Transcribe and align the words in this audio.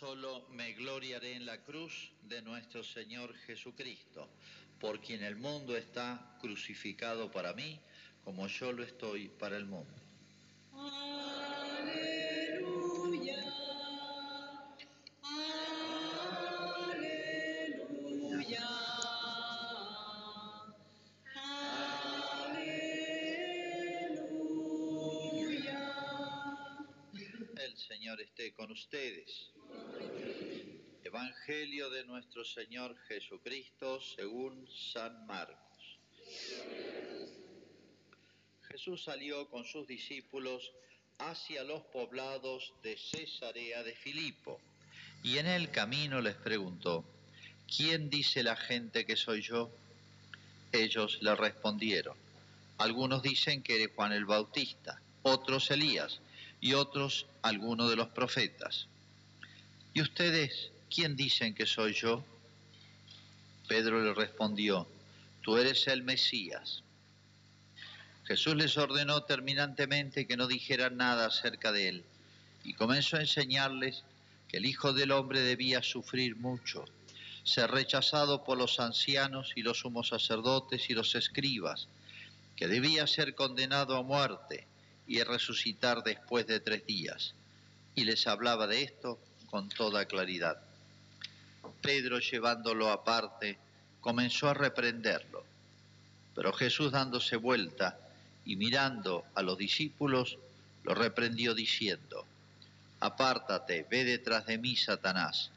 Solo 0.00 0.48
me 0.52 0.72
gloriaré 0.72 1.34
en 1.34 1.44
la 1.44 1.62
cruz 1.62 2.10
de 2.22 2.40
nuestro 2.40 2.82
Señor 2.82 3.36
Jesucristo, 3.40 4.30
por 4.78 4.98
quien 5.02 5.22
el 5.22 5.36
mundo 5.36 5.76
está 5.76 6.38
crucificado 6.40 7.30
para 7.30 7.52
mí, 7.52 7.78
como 8.24 8.46
yo 8.46 8.72
lo 8.72 8.82
estoy 8.82 9.28
para 9.28 9.58
el 9.58 9.66
mundo. 9.66 9.92
Aleluya. 10.72 12.14
Aleluya. 18.02 18.66
Aleluya. 22.46 22.88
El 27.58 27.76
Señor 27.76 28.18
esté 28.22 28.54
con 28.54 28.70
ustedes. 28.72 29.50
Evangelio 31.10 31.90
de 31.90 32.04
nuestro 32.04 32.44
Señor 32.44 32.96
Jesucristo 33.08 34.00
según 34.00 34.68
San 34.92 35.26
Marcos. 35.26 35.98
Jesús 38.68 39.02
salió 39.02 39.48
con 39.50 39.64
sus 39.64 39.88
discípulos 39.88 40.70
hacia 41.18 41.64
los 41.64 41.82
poblados 41.86 42.72
de 42.84 42.96
Cesarea 42.96 43.82
de 43.82 43.96
Filipo 43.96 44.60
y 45.24 45.38
en 45.38 45.48
el 45.48 45.72
camino 45.72 46.20
les 46.20 46.36
preguntó, 46.36 47.04
¿quién 47.66 48.08
dice 48.08 48.44
la 48.44 48.54
gente 48.54 49.04
que 49.04 49.16
soy 49.16 49.42
yo? 49.42 49.68
Ellos 50.70 51.18
le 51.22 51.34
respondieron, 51.34 52.16
algunos 52.78 53.20
dicen 53.20 53.64
que 53.64 53.74
eres 53.74 53.90
Juan 53.96 54.12
el 54.12 54.26
Bautista, 54.26 55.02
otros 55.22 55.72
Elías 55.72 56.20
y 56.60 56.74
otros 56.74 57.26
alguno 57.42 57.88
de 57.88 57.96
los 57.96 58.10
profetas. 58.10 58.86
¿Y 59.92 60.02
ustedes 60.02 60.70
quién 60.90 61.16
dicen 61.16 61.54
que 61.54 61.66
soy 61.66 61.94
yo? 61.94 62.24
Pedro 63.68 64.02
le 64.02 64.12
respondió, 64.12 64.88
tú 65.42 65.56
eres 65.56 65.86
el 65.86 66.02
Mesías. 66.02 66.82
Jesús 68.24 68.56
les 68.56 68.76
ordenó 68.76 69.22
terminantemente 69.22 70.26
que 70.26 70.36
no 70.36 70.46
dijeran 70.46 70.96
nada 70.96 71.26
acerca 71.26 71.72
de 71.72 71.88
él 71.88 72.04
y 72.64 72.74
comenzó 72.74 73.16
a 73.16 73.20
enseñarles 73.20 74.02
que 74.48 74.58
el 74.58 74.66
Hijo 74.66 74.92
del 74.92 75.12
Hombre 75.12 75.40
debía 75.40 75.82
sufrir 75.82 76.36
mucho, 76.36 76.84
ser 77.44 77.70
rechazado 77.70 78.44
por 78.44 78.58
los 78.58 78.80
ancianos 78.80 79.52
y 79.56 79.62
los 79.62 79.78
sumos 79.78 80.08
sacerdotes 80.08 80.90
y 80.90 80.94
los 80.94 81.14
escribas, 81.14 81.88
que 82.56 82.68
debía 82.68 83.06
ser 83.06 83.34
condenado 83.34 83.96
a 83.96 84.02
muerte 84.02 84.66
y 85.06 85.22
resucitar 85.22 86.02
después 86.02 86.46
de 86.46 86.60
tres 86.60 86.84
días. 86.86 87.34
Y 87.94 88.04
les 88.04 88.26
hablaba 88.26 88.66
de 88.66 88.82
esto 88.82 89.18
con 89.46 89.68
toda 89.68 90.04
claridad. 90.04 90.69
Pedro, 91.80 92.18
llevándolo 92.18 92.90
aparte, 92.90 93.58
comenzó 94.00 94.48
a 94.48 94.54
reprenderlo. 94.54 95.44
Pero 96.34 96.52
Jesús, 96.52 96.92
dándose 96.92 97.36
vuelta 97.36 97.98
y 98.44 98.56
mirando 98.56 99.24
a 99.34 99.42
los 99.42 99.58
discípulos, 99.58 100.38
lo 100.84 100.94
reprendió 100.94 101.54
diciendo, 101.54 102.24
Apártate, 103.00 103.86
ve 103.90 104.04
detrás 104.04 104.46
de 104.46 104.58
mí, 104.58 104.76
Satanás, 104.76 105.50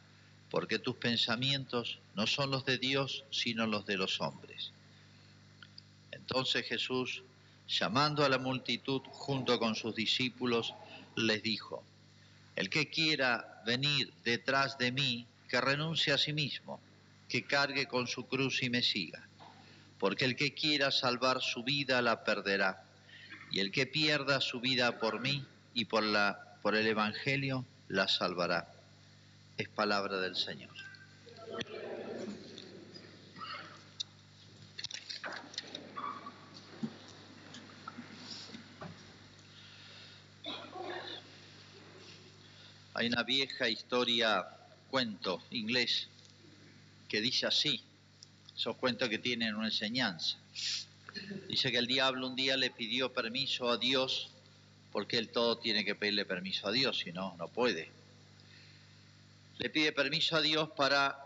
porque 0.50 0.80
tus 0.80 0.96
pensamientos 0.96 2.00
no 2.16 2.26
son 2.28 2.52
los 2.52 2.66
de 2.66 2.78
Dios, 2.78 3.24
sino 3.31 3.68
los 3.68 3.86
de 3.86 3.98
los 3.98 4.22
hombres. 4.22 4.72
Entonces 6.12 6.66
Jesús, 6.66 7.24
llamando 7.68 8.24
a 8.24 8.30
la 8.30 8.38
multitud 8.38 9.02
junto 9.12 9.59
con 9.59 9.76
sus 9.76 9.94
discípulos, 9.94 10.74
les 11.16 11.44
dijo, 11.44 11.84
El 12.56 12.70
que 12.70 12.90
quiera 12.90 13.62
venir 13.66 14.14
detrás 14.24 14.78
de 14.78 14.92
mí, 14.92 15.28
que 15.47 15.61
renuncie 15.61 16.13
a 16.13 16.17
sí 16.17 16.33
mismo, 16.33 16.80
que 17.30 17.44
cargue 17.44 17.88
con 17.88 18.08
su 18.08 18.27
cruz 18.27 18.63
y 18.63 18.69
me 18.69 18.81
siga. 18.81 19.27
Porque 20.00 20.25
el 20.25 20.35
que 20.35 20.53
quiera 20.53 20.91
salvar 20.91 21.41
su 21.41 21.63
vida 21.63 22.02
la 22.02 22.23
perderá, 22.23 22.84
y 23.51 23.59
el 23.59 23.72
que 23.72 23.85
pierda 23.85 24.41
su 24.41 24.59
vida 24.59 25.00
por 25.00 25.19
mí 25.22 25.45
y 25.73 25.85
por, 25.85 26.03
la, 26.03 26.57
por 26.62 26.75
el 26.75 26.88
Evangelio 26.88 27.66
la 27.88 28.07
salvará. 28.07 28.68
Es 29.57 29.69
palabra 29.69 30.19
del 30.19 30.35
Señor. 30.35 30.72
Hay 42.95 43.07
una 43.07 43.23
vieja 43.23 43.68
historia, 43.68 44.45
cuento 44.94 45.42
inglés, 45.50 46.08
que 47.09 47.20
dice 47.20 47.48
así, 47.48 47.81
esos 48.56 48.76
cuentos 48.76 49.09
que 49.09 49.18
tienen 49.18 49.56
una 49.56 49.66
enseñanza. 49.66 50.38
Dice 51.50 51.72
que 51.72 51.80
el 51.80 51.88
diablo 51.88 52.28
un 52.28 52.36
día 52.36 52.58
le 52.58 52.70
pidió 52.70 53.12
permiso 53.12 53.72
a 53.72 53.78
Dios, 53.80 54.30
porque 54.92 55.18
él 55.18 55.30
todo 55.30 55.58
tiene 55.58 55.84
que 55.84 55.96
pedirle 55.96 56.26
permiso 56.26 56.68
a 56.68 56.72
Dios, 56.72 57.00
si 57.00 57.12
no, 57.12 57.36
no 57.40 57.48
puede. 57.48 57.90
Le 59.58 59.72
pide 59.72 59.94
permiso 59.94 60.36
a 60.36 60.42
Dios 60.42 60.70
para 60.78 61.18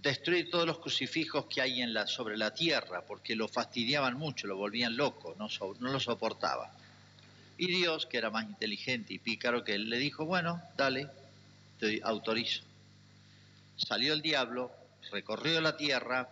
destruir 0.00 0.48
todos 0.48 0.64
los 0.64 0.78
crucifijos 0.78 1.46
que 1.46 1.62
hay 1.62 1.82
sobre 2.06 2.36
la 2.36 2.54
tierra, 2.54 3.04
porque 3.04 3.34
lo 3.34 3.48
fastidiaban 3.48 4.16
mucho, 4.16 4.46
lo 4.46 4.56
volvían 4.56 4.96
loco, 4.96 5.34
no, 5.36 5.48
no 5.80 5.90
lo 5.90 5.98
soportaba. 5.98 6.72
Y 7.58 7.66
Dios, 7.66 8.06
que 8.06 8.18
era 8.18 8.30
más 8.30 8.44
inteligente 8.44 9.14
y 9.14 9.18
pícaro 9.18 9.64
que 9.64 9.74
él, 9.74 9.90
le 9.90 9.98
dijo, 9.98 10.24
bueno, 10.24 10.62
dale, 10.76 11.08
autorizo. 12.02 12.62
Salió 13.76 14.12
el 14.12 14.22
diablo, 14.22 14.70
recorrió 15.10 15.60
la 15.60 15.76
tierra 15.76 16.28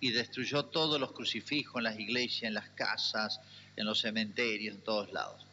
y 0.00 0.10
destruyó 0.10 0.66
todos 0.66 1.00
los 1.00 1.12
crucifijos 1.12 1.76
en 1.76 1.84
las 1.84 1.98
iglesias, 1.98 2.44
en 2.44 2.54
las 2.54 2.68
casas, 2.70 3.40
en 3.76 3.86
los 3.86 4.00
cementerios, 4.00 4.76
en 4.76 4.82
todos 4.82 5.12
lados. 5.12 5.44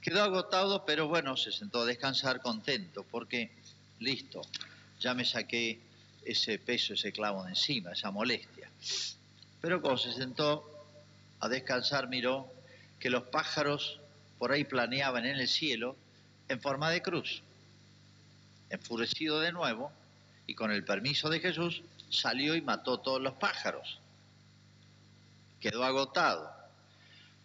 Quedó 0.00 0.22
agotado, 0.22 0.84
pero 0.84 1.08
bueno, 1.08 1.36
se 1.36 1.52
sentó 1.52 1.80
a 1.82 1.84
descansar 1.84 2.40
contento, 2.40 3.04
porque 3.10 3.50
listo, 4.00 4.42
ya 5.00 5.14
me 5.14 5.24
saqué 5.24 5.80
ese 6.24 6.58
peso, 6.58 6.94
ese 6.94 7.12
clavo 7.12 7.44
de 7.44 7.50
encima, 7.50 7.92
esa 7.92 8.10
molestia. 8.10 8.70
Pero 9.60 9.80
cuando 9.80 9.98
se 9.98 10.12
sentó 10.12 10.86
a 11.40 11.48
descansar, 11.48 12.08
miró 12.08 12.52
que 13.00 13.10
los 13.10 13.24
pájaros 13.24 14.00
por 14.38 14.52
ahí 14.52 14.64
planeaban 14.64 15.26
en 15.26 15.36
el 15.36 15.48
cielo 15.48 15.96
en 16.48 16.60
forma 16.60 16.90
de 16.90 17.02
cruz. 17.02 17.42
Enfurecido 18.70 19.40
de 19.40 19.52
nuevo, 19.52 19.92
y 20.46 20.54
con 20.54 20.70
el 20.70 20.84
permiso 20.84 21.28
de 21.28 21.40
Jesús, 21.40 21.82
salió 22.10 22.54
y 22.54 22.62
mató 22.62 23.00
todos 23.00 23.20
los 23.20 23.34
pájaros. 23.34 23.98
Quedó 25.60 25.84
agotado. 25.84 26.50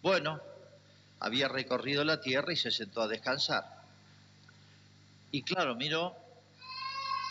Bueno, 0.02 0.40
había 1.20 1.48
recorrido 1.48 2.04
la 2.04 2.20
tierra 2.20 2.52
y 2.52 2.56
se 2.56 2.70
sentó 2.70 3.02
a 3.02 3.08
descansar. 3.08 3.82
Y 5.30 5.42
claro, 5.42 5.74
miró, 5.74 6.16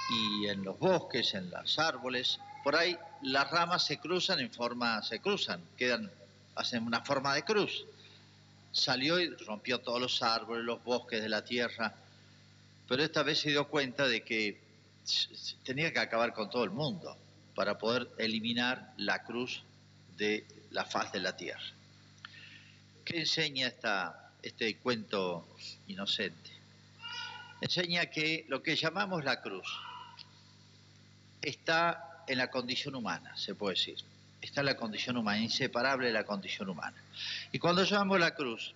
y 0.10 0.48
en 0.48 0.64
los 0.64 0.78
bosques, 0.78 1.34
en 1.34 1.50
los 1.50 1.80
árboles, 1.80 2.40
por 2.64 2.76
ahí 2.76 2.98
las 3.22 3.50
ramas 3.50 3.86
se 3.86 4.00
cruzan 4.00 4.40
en 4.40 4.52
forma, 4.52 5.02
se 5.04 5.20
cruzan, 5.20 5.62
quedan, 5.78 6.12
hacen 6.56 6.86
una 6.86 7.02
forma 7.02 7.34
de 7.34 7.44
cruz. 7.44 7.86
Salió 8.72 9.20
y 9.20 9.30
rompió 9.30 9.80
todos 9.80 10.02
los 10.02 10.22
árboles, 10.24 10.66
los 10.66 10.84
bosques 10.84 11.22
de 11.22 11.30
la 11.30 11.44
tierra, 11.44 11.94
pero 12.88 13.04
esta 13.04 13.24
vez 13.24 13.40
se 13.40 13.50
dio 13.50 13.68
cuenta 13.68 14.08
de 14.08 14.24
que 14.24 14.62
tenía 15.64 15.92
que 15.92 16.00
acabar 16.00 16.34
con 16.34 16.50
todo 16.50 16.64
el 16.64 16.72
mundo 16.72 17.18
para 17.56 17.78
poder 17.78 18.10
eliminar 18.18 18.94
la 18.98 19.24
cruz 19.24 19.64
de 20.18 20.46
la 20.72 20.86
faz 20.86 21.12
de 21.12 21.20
la 21.20 21.36
tierra. 21.36 21.64
¿Qué 23.06 23.20
enseña 23.20 23.68
esta, 23.68 24.32
este 24.42 24.78
cuento 24.78 25.48
inocente? 25.88 26.52
Enseña 27.62 28.08
que 28.08 28.46
lo 28.50 28.62
que 28.64 28.76
llamamos 28.76 29.24
la 29.24 29.42
cruz 29.42 29.68
está 31.42 32.24
en 32.28 32.38
la 32.38 32.50
condición 32.50 32.96
humana, 32.96 33.36
se 33.38 33.56
puede 33.56 33.76
decir. 33.76 33.98
Está 34.42 34.62
en 34.62 34.68
la 34.68 34.78
condición 34.78 35.16
humana, 35.18 35.40
inseparable 35.40 36.08
de 36.08 36.14
la 36.14 36.26
condición 36.26 36.70
humana. 36.70 36.98
Y 37.52 37.60
cuando 37.60 37.84
llamamos 37.84 38.20
la 38.20 38.36
cruz, 38.36 38.74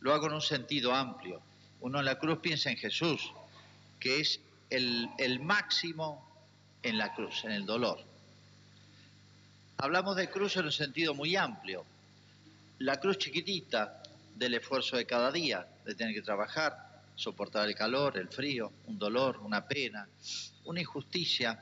lo 0.00 0.14
hago 0.14 0.26
en 0.26 0.34
un 0.34 0.40
sentido 0.40 0.94
amplio. 0.94 1.42
Uno 1.80 1.98
en 1.98 2.04
la 2.04 2.18
cruz 2.18 2.38
piensa 2.40 2.70
en 2.70 2.76
Jesús, 2.76 3.32
que 3.98 4.20
es 4.20 4.40
el, 4.68 5.40
máximo 5.40 6.26
en 6.82 6.98
la 6.98 7.14
cruz, 7.14 7.44
en 7.44 7.52
el 7.52 7.66
dolor. 7.66 7.98
Hablamos 9.78 10.16
de 10.16 10.28
cruz 10.28 10.56
en 10.56 10.66
un 10.66 10.72
sentido 10.72 11.14
muy 11.14 11.36
amplio. 11.36 11.84
La 12.78 13.00
cruz 13.00 13.18
chiquitita 13.18 14.02
del 14.36 14.54
esfuerzo 14.54 14.96
de 14.96 15.06
cada 15.06 15.32
día, 15.32 15.66
de 15.84 15.94
tener 15.94 16.14
que 16.14 16.22
trabajar, 16.22 17.02
soportar 17.16 17.68
el 17.68 17.74
calor, 17.74 18.16
el 18.18 18.28
frío, 18.28 18.72
un 18.86 18.98
dolor, 18.98 19.38
una 19.38 19.66
pena, 19.66 20.06
una 20.64 20.80
injusticia, 20.80 21.58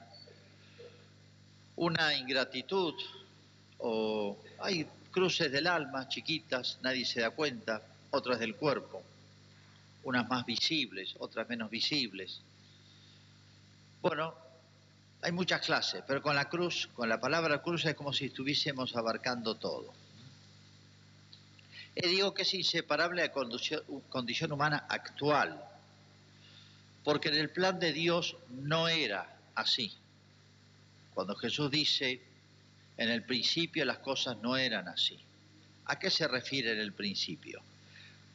una 1.77 2.15
ingratitud, 2.15 2.95
o 3.79 4.37
hay 4.61 4.87
cruces 5.11 5.51
del 5.51 5.67
alma 5.67 6.09
chiquitas, 6.09 6.79
nadie 6.83 7.05
se 7.05 7.21
da 7.21 7.31
cuenta, 7.31 7.83
otras 8.11 8.39
del 8.39 8.57
cuerpo, 8.57 9.03
unas 10.09 10.27
más 10.29 10.47
visibles, 10.47 11.15
otras 11.19 11.47
menos 11.51 11.69
visibles. 11.69 12.41
Bueno, 14.01 14.35
hay 15.21 15.33
muchas 15.33 15.61
clases, 15.61 16.03
pero 16.07 16.23
con 16.23 16.35
la 16.35 16.49
cruz, 16.49 16.89
con 16.95 17.11
la 17.11 17.21
palabra 17.21 17.61
cruz 17.61 17.85
es 17.85 17.95
como 17.95 18.15
si 18.15 18.27
estuviésemos 18.27 18.97
abarcando 18.97 19.57
todo. 19.57 19.93
Y 21.95 22.09
digo 22.09 22.33
que 22.33 22.43
es 22.43 22.55
inseparable 22.55 23.21
de 23.21 23.29
la 23.29 23.35
condición, 23.35 23.83
condición 24.09 24.53
humana 24.53 24.87
actual, 24.89 25.63
porque 27.05 27.29
en 27.29 27.35
el 27.35 27.51
plan 27.51 27.79
de 27.79 27.93
Dios 27.93 28.37
no 28.49 28.89
era 28.89 29.37
así. 29.57 29.93
Cuando 31.13 31.35
Jesús 31.37 31.71
dice, 31.71 32.23
en 32.97 33.11
el 33.11 33.25
principio 33.25 33.85
las 33.85 33.99
cosas 33.99 34.39
no 34.39 34.57
eran 34.57 34.89
así. 34.89 35.19
¿A 35.85 35.99
qué 35.99 36.09
se 36.09 36.27
refiere 36.27 36.73
en 36.73 36.81
el 36.81 36.95
principio? 36.95 37.63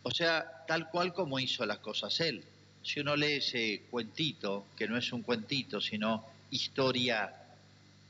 O 0.03 0.11
sea, 0.11 0.65
tal 0.67 0.89
cual 0.89 1.13
como 1.13 1.39
hizo 1.39 1.65
las 1.65 1.79
cosas 1.79 2.19
Él. 2.19 2.43
Si 2.83 2.99
uno 2.99 3.15
lee 3.15 3.37
ese 3.37 3.83
cuentito, 3.89 4.67
que 4.77 4.87
no 4.87 4.97
es 4.97 5.11
un 5.13 5.23
cuentito, 5.23 5.79
sino 5.79 6.25
historia 6.51 7.33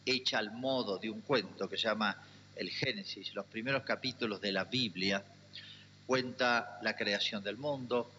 hecha 0.05 0.39
al 0.39 0.51
modo 0.51 0.97
de 0.97 1.09
un 1.09 1.21
cuento 1.21 1.69
que 1.69 1.77
se 1.77 1.83
llama 1.83 2.17
el 2.55 2.69
Génesis, 2.71 3.33
los 3.35 3.45
primeros 3.45 3.83
capítulos 3.83 4.41
de 4.41 4.51
la 4.51 4.65
Biblia, 4.65 5.23
cuenta 6.07 6.79
la 6.81 6.95
creación 6.95 7.43
del 7.43 7.57
mundo 7.57 8.11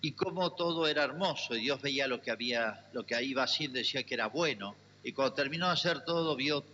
y 0.00 0.12
cómo 0.12 0.52
todo 0.52 0.86
era 0.86 1.04
hermoso 1.04 1.54
y 1.54 1.62
Dios 1.62 1.82
veía 1.82 2.06
lo 2.06 2.22
que 2.22 2.30
había, 2.30 2.86
lo 2.92 3.04
que 3.04 3.22
iba 3.22 3.42
haciendo 3.42 3.78
decía 3.78 4.04
que 4.04 4.14
era 4.14 4.28
bueno 4.28 4.74
y 5.02 5.12
cuando 5.12 5.34
terminó 5.34 5.66
de 5.66 5.72
hacer 5.72 6.04
todo 6.04 6.34
vio 6.36 6.64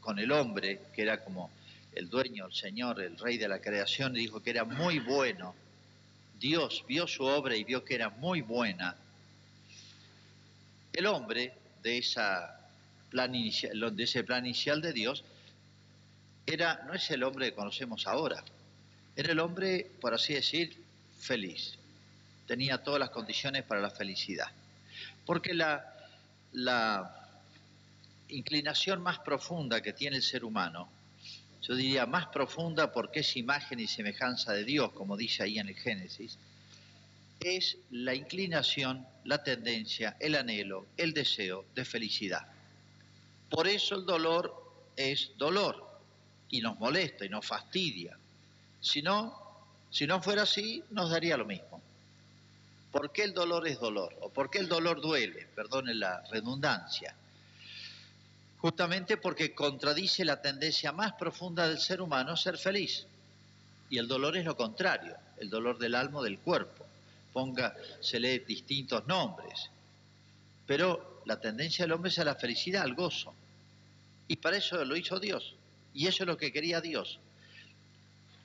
con 0.00 0.18
el 0.18 0.30
hombre 0.30 0.80
que 0.94 1.02
era 1.02 1.24
como 1.24 1.50
el 1.94 2.08
dueño, 2.08 2.46
el 2.46 2.52
Señor, 2.52 3.00
el 3.02 3.18
Rey 3.18 3.38
de 3.38 3.48
la 3.48 3.60
creación, 3.60 4.16
y 4.16 4.20
dijo 4.20 4.42
que 4.42 4.50
era 4.50 4.64
muy 4.64 4.98
bueno. 4.98 5.54
Dios 6.42 6.84
vio 6.88 7.06
su 7.06 7.22
obra 7.22 7.56
y 7.56 7.62
vio 7.62 7.84
que 7.84 7.94
era 7.94 8.10
muy 8.10 8.40
buena. 8.40 8.96
El 10.92 11.06
hombre 11.06 11.54
de, 11.84 11.98
ese 11.98 12.24
plan 14.24 14.44
inicial 14.44 14.82
de 14.82 14.92
Dios 14.92 15.22
era, 16.44 16.82
no 16.84 16.94
es 16.94 17.08
el 17.12 17.22
hombre 17.22 17.50
que 17.50 17.54
conocemos 17.54 18.08
ahora, 18.08 18.42
era 19.14 19.30
el 19.30 19.38
hombre, 19.38 19.88
por 20.00 20.14
así 20.14 20.34
decir, 20.34 20.76
feliz. 21.20 21.78
Tenía 22.48 22.82
todas 22.82 22.98
las 22.98 23.10
condiciones 23.10 23.62
para 23.62 23.80
la 23.80 23.90
felicidad. 23.90 24.50
Porque 25.24 25.54
la 25.54 27.28
inclinación 28.30 29.00
más 29.00 29.20
profunda 29.20 29.80
que 29.80 29.92
tiene 29.92 30.16
el 30.16 30.22
ser 30.24 30.44
humano, 30.44 30.90
yo 31.62 31.76
diría 31.76 32.06
más 32.06 32.26
profunda 32.26 32.92
porque 32.92 33.20
es 33.20 33.36
imagen 33.36 33.78
y 33.78 33.86
semejanza 33.86 34.52
de 34.52 34.64
Dios, 34.64 34.92
como 34.92 35.16
dice 35.16 35.44
ahí 35.44 35.58
en 35.58 35.68
el 35.68 35.76
Génesis, 35.76 36.38
es 37.40 37.76
la 37.90 38.14
inclinación, 38.14 39.06
la 39.24 39.42
tendencia, 39.42 40.16
el 40.20 40.34
anhelo, 40.34 40.86
el 40.96 41.12
deseo 41.12 41.64
de 41.74 41.84
felicidad. 41.84 42.46
Por 43.48 43.68
eso 43.68 43.94
el 43.94 44.06
dolor 44.06 44.90
es 44.96 45.32
dolor 45.36 46.00
y 46.48 46.60
nos 46.60 46.78
molesta 46.78 47.24
y 47.24 47.28
nos 47.28 47.46
fastidia. 47.46 48.18
Si 48.80 49.02
no, 49.02 49.34
si 49.90 50.06
no 50.06 50.20
fuera 50.20 50.42
así, 50.42 50.82
nos 50.90 51.10
daría 51.10 51.36
lo 51.36 51.44
mismo. 51.44 51.80
¿Por 52.90 53.12
qué 53.12 53.22
el 53.22 53.34
dolor 53.34 53.66
es 53.66 53.78
dolor? 53.78 54.14
¿O 54.20 54.30
por 54.30 54.50
qué 54.50 54.58
el 54.58 54.68
dolor 54.68 55.00
duele? 55.00 55.46
Perdone 55.54 55.94
la 55.94 56.22
redundancia. 56.30 57.14
Justamente 58.62 59.16
porque 59.16 59.56
contradice 59.56 60.24
la 60.24 60.40
tendencia 60.40 60.92
más 60.92 61.14
profunda 61.14 61.66
del 61.66 61.80
ser 61.80 62.00
humano, 62.00 62.36
ser 62.36 62.56
feliz. 62.56 63.04
Y 63.90 63.98
el 63.98 64.06
dolor 64.06 64.36
es 64.36 64.44
lo 64.44 64.56
contrario, 64.56 65.16
el 65.38 65.50
dolor 65.50 65.78
del 65.78 65.96
alma 65.96 66.20
o 66.20 66.22
del 66.22 66.38
cuerpo. 66.38 66.86
Ponga, 67.32 67.74
se 68.00 68.20
lee 68.20 68.38
distintos 68.46 69.04
nombres. 69.08 69.68
Pero 70.64 71.22
la 71.26 71.40
tendencia 71.40 71.84
del 71.84 71.92
hombre 71.92 72.10
es 72.10 72.18
a 72.20 72.24
la 72.24 72.36
felicidad, 72.36 72.82
al 72.82 72.94
gozo. 72.94 73.34
Y 74.28 74.36
para 74.36 74.58
eso 74.58 74.84
lo 74.84 74.96
hizo 74.96 75.18
Dios. 75.18 75.56
Y 75.92 76.06
eso 76.06 76.22
es 76.22 76.28
lo 76.28 76.36
que 76.36 76.52
quería 76.52 76.80
Dios. 76.80 77.18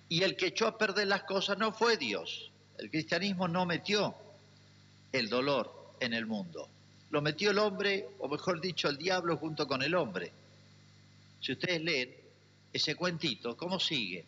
Y 0.09 0.23
el 0.23 0.35
que 0.35 0.47
echó 0.47 0.65
a 0.65 0.79
perder 0.79 1.07
las 1.07 1.25
cosas 1.25 1.59
no 1.59 1.71
fue 1.71 1.95
Dios. 1.95 2.49
El 2.79 2.89
cristianismo 2.89 3.47
no 3.47 3.67
metió 3.67 4.15
el 5.11 5.29
dolor 5.29 5.93
en 5.99 6.15
el 6.15 6.25
mundo. 6.25 6.67
Lo 7.09 7.21
metió 7.21 7.51
el 7.51 7.59
hombre, 7.59 8.07
o 8.19 8.27
mejor 8.27 8.59
dicho, 8.59 8.89
el 8.89 8.97
diablo 8.97 9.37
junto 9.37 9.67
con 9.67 9.81
el 9.81 9.95
hombre. 9.95 10.31
Si 11.41 11.53
ustedes 11.53 11.81
leen 11.81 12.13
ese 12.73 12.95
cuentito, 12.95 13.55
¿cómo 13.55 13.79
sigue? 13.79 14.25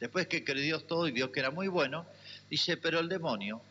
Después 0.00 0.26
que 0.26 0.44
creyó 0.44 0.62
Dios 0.62 0.86
todo 0.86 1.06
y 1.06 1.12
vio 1.12 1.30
que 1.30 1.40
era 1.40 1.50
muy 1.50 1.68
bueno, 1.68 2.06
dice, 2.50 2.76
pero 2.76 2.98
el 3.00 3.08
demonio 3.08 3.62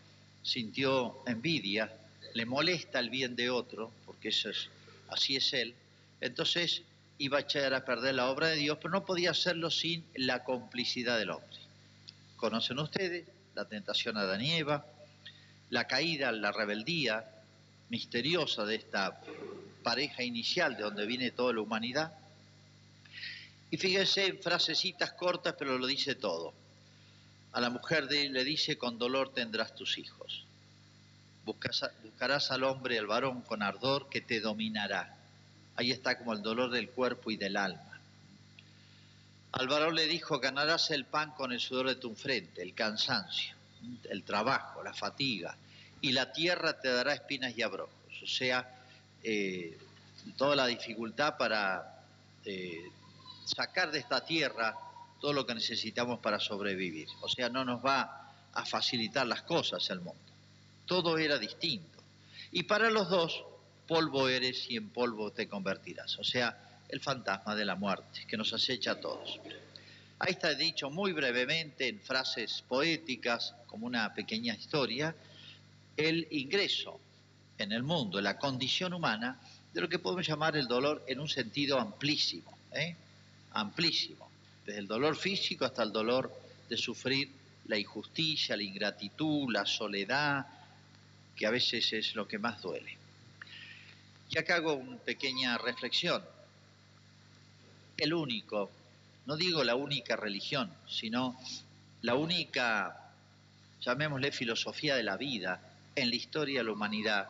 sintió 0.41 1.23
envidia, 1.27 1.91
le 2.33 2.45
molesta 2.45 2.99
el 2.99 3.09
bien 3.09 3.35
de 3.35 3.49
otro, 3.49 3.91
porque 4.05 4.29
eso 4.29 4.49
es, 4.49 4.69
así 5.09 5.35
es 5.35 5.53
él, 5.53 5.75
entonces 6.21 6.83
iba 7.17 7.37
a 7.37 7.41
echar 7.41 7.73
a 7.73 7.85
perder 7.85 8.15
la 8.15 8.29
obra 8.29 8.47
de 8.47 8.57
Dios, 8.57 8.77
pero 8.77 8.89
no 8.89 9.05
podía 9.05 9.31
hacerlo 9.31 9.69
sin 9.69 10.03
la 10.15 10.43
complicidad 10.43 11.17
del 11.17 11.31
hombre. 11.31 11.57
Conocen 12.35 12.79
ustedes 12.79 13.25
la 13.53 13.65
tentación 13.65 14.17
a 14.17 14.21
Adán 14.21 14.41
la 15.69 15.87
caída, 15.87 16.31
la 16.31 16.51
rebeldía 16.51 17.25
misteriosa 17.89 18.65
de 18.65 18.75
esta 18.75 19.21
pareja 19.83 20.23
inicial 20.23 20.75
de 20.75 20.83
donde 20.83 21.05
viene 21.05 21.31
toda 21.31 21.53
la 21.53 21.61
humanidad. 21.61 22.13
Y 23.71 23.77
fíjense 23.77 24.25
en 24.25 24.41
frasecitas 24.41 25.11
cortas, 25.13 25.55
pero 25.57 25.77
lo 25.77 25.87
dice 25.87 26.15
todo. 26.15 26.53
A 27.53 27.61
la 27.61 27.69
mujer 27.69 28.05
le 28.11 28.43
dice, 28.43 28.77
con 28.77 28.97
dolor 28.97 29.33
tendrás 29.33 29.75
tus 29.75 29.97
hijos. 29.97 30.45
buscarás 31.45 32.51
al 32.51 32.63
hombre, 32.63 32.99
al 32.99 33.07
varón, 33.07 33.41
con 33.41 33.61
ardor 33.61 34.09
que 34.09 34.21
te 34.21 34.39
dominará 34.41 35.15
Ahí 35.77 35.91
está 35.91 36.17
como 36.17 36.33
el 36.33 36.41
dolor 36.41 36.71
del 36.71 36.89
cuerpo 36.89 37.31
y 37.31 37.37
del 37.37 37.57
alma. 37.57 37.99
Al 39.51 39.67
varón 39.67 39.95
le 39.95 40.07
dijo, 40.07 40.39
ganarás 40.39 40.91
el 40.91 41.05
pan 41.05 41.31
con 41.31 41.51
el 41.51 41.59
sudor 41.59 41.87
de 41.87 41.95
tu 41.95 42.15
frente, 42.15 42.61
el 42.61 42.73
cansancio, 42.73 43.55
el 44.09 44.23
trabajo, 44.23 44.83
la 44.83 44.93
fatiga, 44.93 45.57
y 46.01 46.11
la 46.11 46.31
tierra 46.31 46.79
te 46.79 46.91
dará 46.91 47.13
espinas 47.13 47.57
y 47.57 47.61
abrojos. 47.61 47.93
O 48.23 48.27
sea, 48.27 48.83
eh, 49.23 49.77
toda 50.37 50.55
la 50.55 50.67
dificultad 50.67 51.37
para 51.37 52.03
eh, 52.45 52.89
sacar 53.45 53.91
de 53.91 53.99
esta 53.99 54.25
tierra 54.25 54.75
todo 55.19 55.33
lo 55.33 55.45
que 55.45 55.55
necesitamos 55.55 56.19
para 56.19 56.39
sobrevivir. 56.39 57.07
O 57.21 57.29
sea, 57.29 57.49
no 57.49 57.65
nos 57.65 57.83
va 57.83 58.31
a 58.53 58.65
facilitar 58.65 59.25
las 59.27 59.41
cosas 59.43 59.89
el 59.89 59.99
mundo. 59.99 60.21
Todo 60.85 61.17
era 61.17 61.37
distinto. 61.37 61.99
Y 62.51 62.63
para 62.63 62.89
los 62.89 63.09
dos, 63.09 63.43
polvo 63.87 64.29
eres 64.29 64.69
y 64.69 64.77
en 64.77 64.89
polvo 64.89 65.31
te 65.31 65.47
convertirás. 65.47 66.17
O 66.19 66.23
sea, 66.23 66.57
el 66.89 66.99
fantasma 66.99 67.55
de 67.55 67.65
la 67.65 67.75
muerte 67.75 68.25
que 68.27 68.37
nos 68.37 68.53
acecha 68.53 68.91
a 68.91 68.99
todos. 68.99 69.39
Ahí 70.19 70.31
está 70.31 70.53
dicho 70.53 70.89
muy 70.89 71.11
brevemente 71.11 71.87
en 71.87 71.99
frases 71.99 72.63
poéticas, 72.67 73.53
como 73.67 73.85
una 73.85 74.13
pequeña 74.13 74.53
historia, 74.53 75.15
el 75.97 76.27
ingreso 76.31 76.99
en 77.57 77.71
el 77.71 77.83
mundo, 77.83 78.19
la 78.21 78.37
condición 78.37 78.93
humana, 78.93 79.39
de 79.73 79.81
lo 79.81 79.89
que 79.89 79.99
podemos 79.99 80.27
llamar 80.27 80.55
el 80.57 80.67
dolor 80.67 81.03
en 81.07 81.19
un 81.19 81.27
sentido 81.27 81.79
amplísimo, 81.79 82.57
¿eh? 82.71 82.95
amplísimo, 83.51 84.29
desde 84.65 84.79
el 84.79 84.87
dolor 84.87 85.15
físico 85.15 85.65
hasta 85.65 85.83
el 85.83 85.91
dolor 85.91 86.31
de 86.69 86.77
sufrir 86.77 87.29
la 87.67 87.77
injusticia, 87.77 88.55
la 88.55 88.63
ingratitud, 88.63 89.51
la 89.51 89.65
soledad, 89.65 90.45
que 91.35 91.45
a 91.45 91.51
veces 91.51 91.91
es 91.93 92.15
lo 92.15 92.27
que 92.27 92.37
más 92.37 92.61
duele. 92.61 92.97
Y 94.29 94.37
acá 94.37 94.55
hago 94.55 94.73
una 94.73 94.97
pequeña 94.97 95.57
reflexión. 95.57 96.23
El 97.97 98.13
único, 98.13 98.71
no 99.25 99.35
digo 99.35 99.63
la 99.63 99.75
única 99.75 100.15
religión, 100.15 100.71
sino 100.87 101.37
la 102.01 102.15
única, 102.15 103.11
llamémosle 103.81 104.31
filosofía 104.31 104.95
de 104.95 105.03
la 105.03 105.17
vida 105.17 105.74
en 105.95 106.09
la 106.09 106.15
historia 106.15 106.59
de 106.59 106.65
la 106.65 106.71
humanidad, 106.71 107.29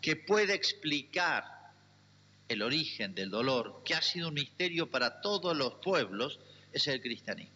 que 0.00 0.16
puede 0.16 0.54
explicar 0.54 1.72
el 2.48 2.62
origen 2.62 3.14
del 3.14 3.30
dolor, 3.30 3.82
que 3.84 3.94
ha 3.94 4.02
sido 4.02 4.28
un 4.28 4.34
misterio 4.34 4.90
para 4.90 5.20
todos 5.20 5.56
los 5.56 5.74
pueblos, 5.74 6.40
es 6.72 6.86
el 6.88 7.00
cristianismo. 7.00 7.54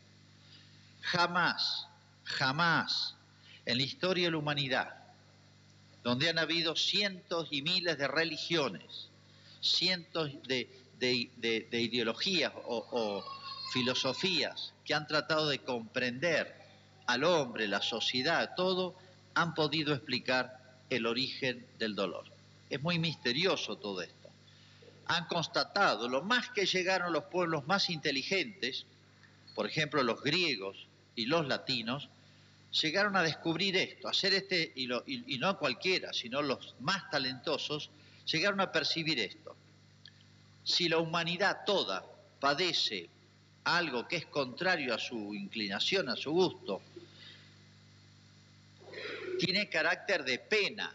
Jamás, 1.01 1.87
jamás 2.25 3.15
en 3.67 3.79
la 3.79 3.83
historia 3.83 4.27
de 4.27 4.31
la 4.33 4.39
humanidad 4.39 5.05
donde 6.05 6.29
han 6.29 6.39
habido 6.39 6.77
cientos 6.77 7.49
y 7.51 7.63
miles 7.63 7.97
de 7.97 8.07
religiones, 8.07 9.09
cientos 9.63 10.31
de, 10.47 10.69
ideologías 11.73 12.53
o, 12.67 12.87
o 12.91 13.25
filosofías 13.73 14.75
que 14.85 14.95
han 14.95 15.07
tratado 15.07 15.49
de 15.49 15.61
comprender 15.61 16.55
al 17.07 17.25
hombre, 17.25 17.67
la 17.67 17.81
sociedad, 17.81 18.55
todo, 18.55 18.95
han 19.35 19.55
podido 19.55 19.95
explicar 19.95 20.61
el 20.91 21.07
origen 21.07 21.67
del 21.79 21.95
dolor. 21.95 22.25
Es 22.71 22.81
muy 22.83 22.99
misterioso 22.99 23.77
todo 23.77 24.03
esto. 24.03 24.29
Han 25.07 25.27
constatado, 25.27 26.09
lo 26.09 26.23
más 26.23 26.51
que 26.51 26.67
llegaron 26.67 27.13
los 27.13 27.25
pueblos 27.25 27.67
más 27.67 27.91
inteligentes, 27.91 28.87
por 29.55 29.67
ejemplo 29.67 30.03
los 30.03 30.23
griegos 30.23 30.87
y 31.15 31.27
los 31.27 31.47
latinos, 31.47 32.09
llegaron 32.83 33.17
a 33.17 33.23
descubrir 33.23 33.77
esto, 33.77 34.09
hacer 34.09 34.35
este, 34.35 34.73
y, 34.75 35.39
no 35.39 35.59
cualquiera, 35.59 36.13
sino 36.13 36.43
los 36.43 36.75
más 36.81 37.09
talentosos, 37.11 37.91
llegaron 38.27 38.61
a 38.61 38.73
percibir 38.73 39.21
esto. 39.21 39.55
Si 40.65 40.89
la 40.89 40.99
humanidad 40.99 41.65
toda 41.67 42.05
padece 42.41 43.09
algo 43.65 44.09
que 44.09 44.17
es 44.17 44.27
contrario 44.27 44.95
a 44.95 44.99
su 44.99 45.35
inclinación, 45.35 46.09
a 46.09 46.17
su 46.17 46.33
gusto, 46.33 46.81
tiene 49.39 49.69
carácter 49.69 50.25
de 50.25 50.39
pena. 50.39 50.95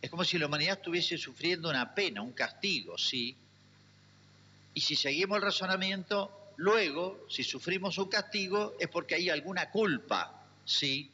Es 0.00 0.10
como 0.10 0.24
si 0.24 0.38
la 0.38 0.46
humanidad 0.46 0.78
estuviese 0.78 1.18
sufriendo 1.18 1.68
una 1.70 1.94
pena, 1.94 2.22
un 2.22 2.32
castigo, 2.32 2.96
¿sí? 2.98 3.36
Y 4.74 4.80
si 4.80 4.94
seguimos 4.94 5.36
el 5.36 5.42
razonamiento, 5.42 6.52
luego, 6.56 7.26
si 7.28 7.42
sufrimos 7.42 7.98
un 7.98 8.08
castigo, 8.08 8.76
es 8.78 8.88
porque 8.88 9.14
hay 9.14 9.30
alguna 9.30 9.70
culpa, 9.70 10.44
¿sí? 10.64 11.10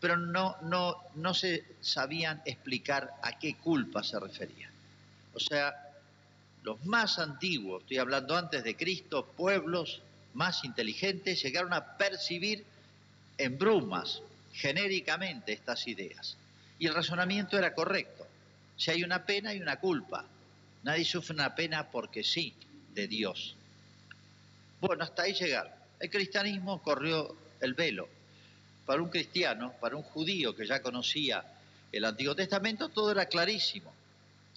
Pero 0.00 0.16
no, 0.16 0.56
no, 0.62 0.96
no 1.14 1.34
se 1.34 1.64
sabían 1.80 2.40
explicar 2.44 3.14
a 3.22 3.38
qué 3.38 3.56
culpa 3.56 4.02
se 4.02 4.18
refería. 4.18 4.70
O 5.34 5.40
sea, 5.40 5.74
los 6.62 6.84
más 6.86 7.18
antiguos, 7.18 7.82
estoy 7.82 7.98
hablando 7.98 8.36
antes 8.36 8.64
de 8.64 8.76
Cristo, 8.76 9.26
pueblos 9.36 10.02
más 10.34 10.64
inteligentes 10.64 11.42
llegaron 11.42 11.72
a 11.72 11.96
percibir 11.96 12.64
en 13.38 13.58
brumas, 13.58 14.22
genéricamente, 14.52 15.52
estas 15.52 15.86
ideas. 15.88 16.36
Y 16.78 16.86
el 16.86 16.94
razonamiento 16.94 17.58
era 17.58 17.74
correcto. 17.74 18.26
Si 18.76 18.90
hay 18.90 19.04
una 19.04 19.24
pena, 19.24 19.50
hay 19.50 19.60
una 19.60 19.78
culpa. 19.78 20.24
Nadie 20.82 21.04
sufre 21.04 21.34
una 21.34 21.54
pena 21.54 21.90
porque 21.90 22.24
sí, 22.24 22.54
de 22.94 23.06
Dios. 23.06 23.54
Bueno, 24.80 25.04
hasta 25.04 25.22
ahí 25.22 25.34
llegar. 25.34 25.76
El 25.98 26.10
cristianismo 26.10 26.82
corrió 26.82 27.36
el 27.60 27.74
velo. 27.74 28.08
Para 28.86 29.02
un 29.02 29.10
cristiano, 29.10 29.74
para 29.80 29.96
un 29.96 30.02
judío 30.02 30.56
que 30.56 30.66
ya 30.66 30.80
conocía 30.80 31.44
el 31.92 32.04
Antiguo 32.04 32.34
Testamento, 32.34 32.88
todo 32.88 33.12
era 33.12 33.26
clarísimo. 33.26 33.92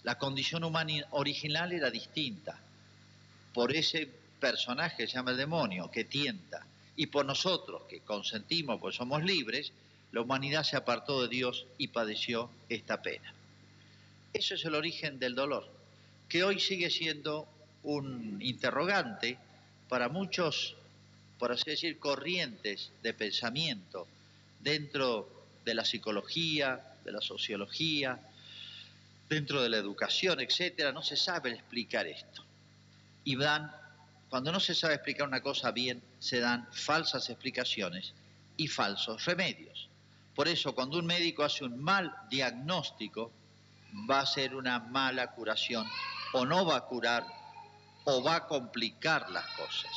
La 0.04 0.18
condición 0.18 0.64
humana 0.64 1.06
original 1.12 1.72
era 1.74 1.90
distinta. 1.90 2.58
Por 3.54 3.76
ese 3.76 4.10
personaje 4.40 5.08
se 5.08 5.14
llama 5.14 5.32
el 5.32 5.38
demonio, 5.38 5.92
que 5.92 6.06
tienta, 6.06 6.66
y 6.96 7.08
por 7.08 7.26
nosotros 7.26 7.84
que 7.90 8.02
consentimos, 8.02 8.80
pues 8.80 8.96
somos 8.96 9.24
libres, 9.24 9.72
la 10.12 10.22
humanidad 10.22 10.64
se 10.64 10.78
apartó 10.78 11.22
de 11.22 11.28
Dios 11.28 11.66
y 11.78 11.88
padeció 11.88 12.50
esta 12.70 13.02
pena. 13.02 13.34
Eso 14.34 14.56
es 14.56 14.66
el 14.66 14.76
origen 14.76 15.20
del 15.20 15.36
dolor, 15.36 15.68
que 16.30 16.44
hoy 16.44 16.60
sigue 16.60 16.90
siendo 16.90 17.48
un 17.84 18.40
interrogante 18.42 19.38
para 19.90 20.10
muchos, 20.10 20.76
por 21.38 21.52
así 21.52 21.70
decir, 21.70 22.00
corrientes 22.00 22.92
de 23.02 23.14
pensamiento 23.14 24.08
dentro 24.60 25.30
de 25.66 25.74
la 25.76 25.86
psicología, 25.86 26.96
de 27.04 27.12
la 27.12 27.22
sociología, 27.22 28.20
dentro 29.30 29.62
de 29.62 29.70
la 29.70 29.78
educación, 29.78 30.40
etcétera, 30.40 30.92
no 30.92 31.02
se 31.02 31.18
sabe 31.18 31.52
explicar 31.52 32.08
esto. 32.08 32.44
Y 33.24 33.36
dan, 33.36 33.72
cuando 34.34 34.52
no 34.52 34.60
se 34.60 34.74
sabe 34.74 34.96
explicar 34.96 35.28
una 35.28 35.42
cosa 35.42 35.70
bien, 35.70 36.02
se 36.18 36.40
dan 36.40 36.68
falsas 36.74 37.30
explicaciones 37.30 38.16
y 38.58 38.68
falsos 38.68 39.24
remedios. 39.26 39.90
Por 40.34 40.48
eso, 40.48 40.74
cuando 40.74 40.98
un 40.98 41.06
médico 41.06 41.44
hace 41.44 41.64
un 41.64 41.80
mal 41.80 42.12
diagnóstico, 42.32 43.32
va 44.10 44.22
a 44.22 44.26
ser 44.26 44.56
una 44.56 44.80
mala 44.80 45.30
curación, 45.34 45.86
o 46.34 46.48
no 46.48 46.66
va 46.66 46.78
a 46.78 46.86
curar, 46.86 47.28
o 48.06 48.24
va 48.24 48.38
a 48.38 48.48
complicar 48.48 49.30
las 49.30 49.46
cosas. 49.50 49.92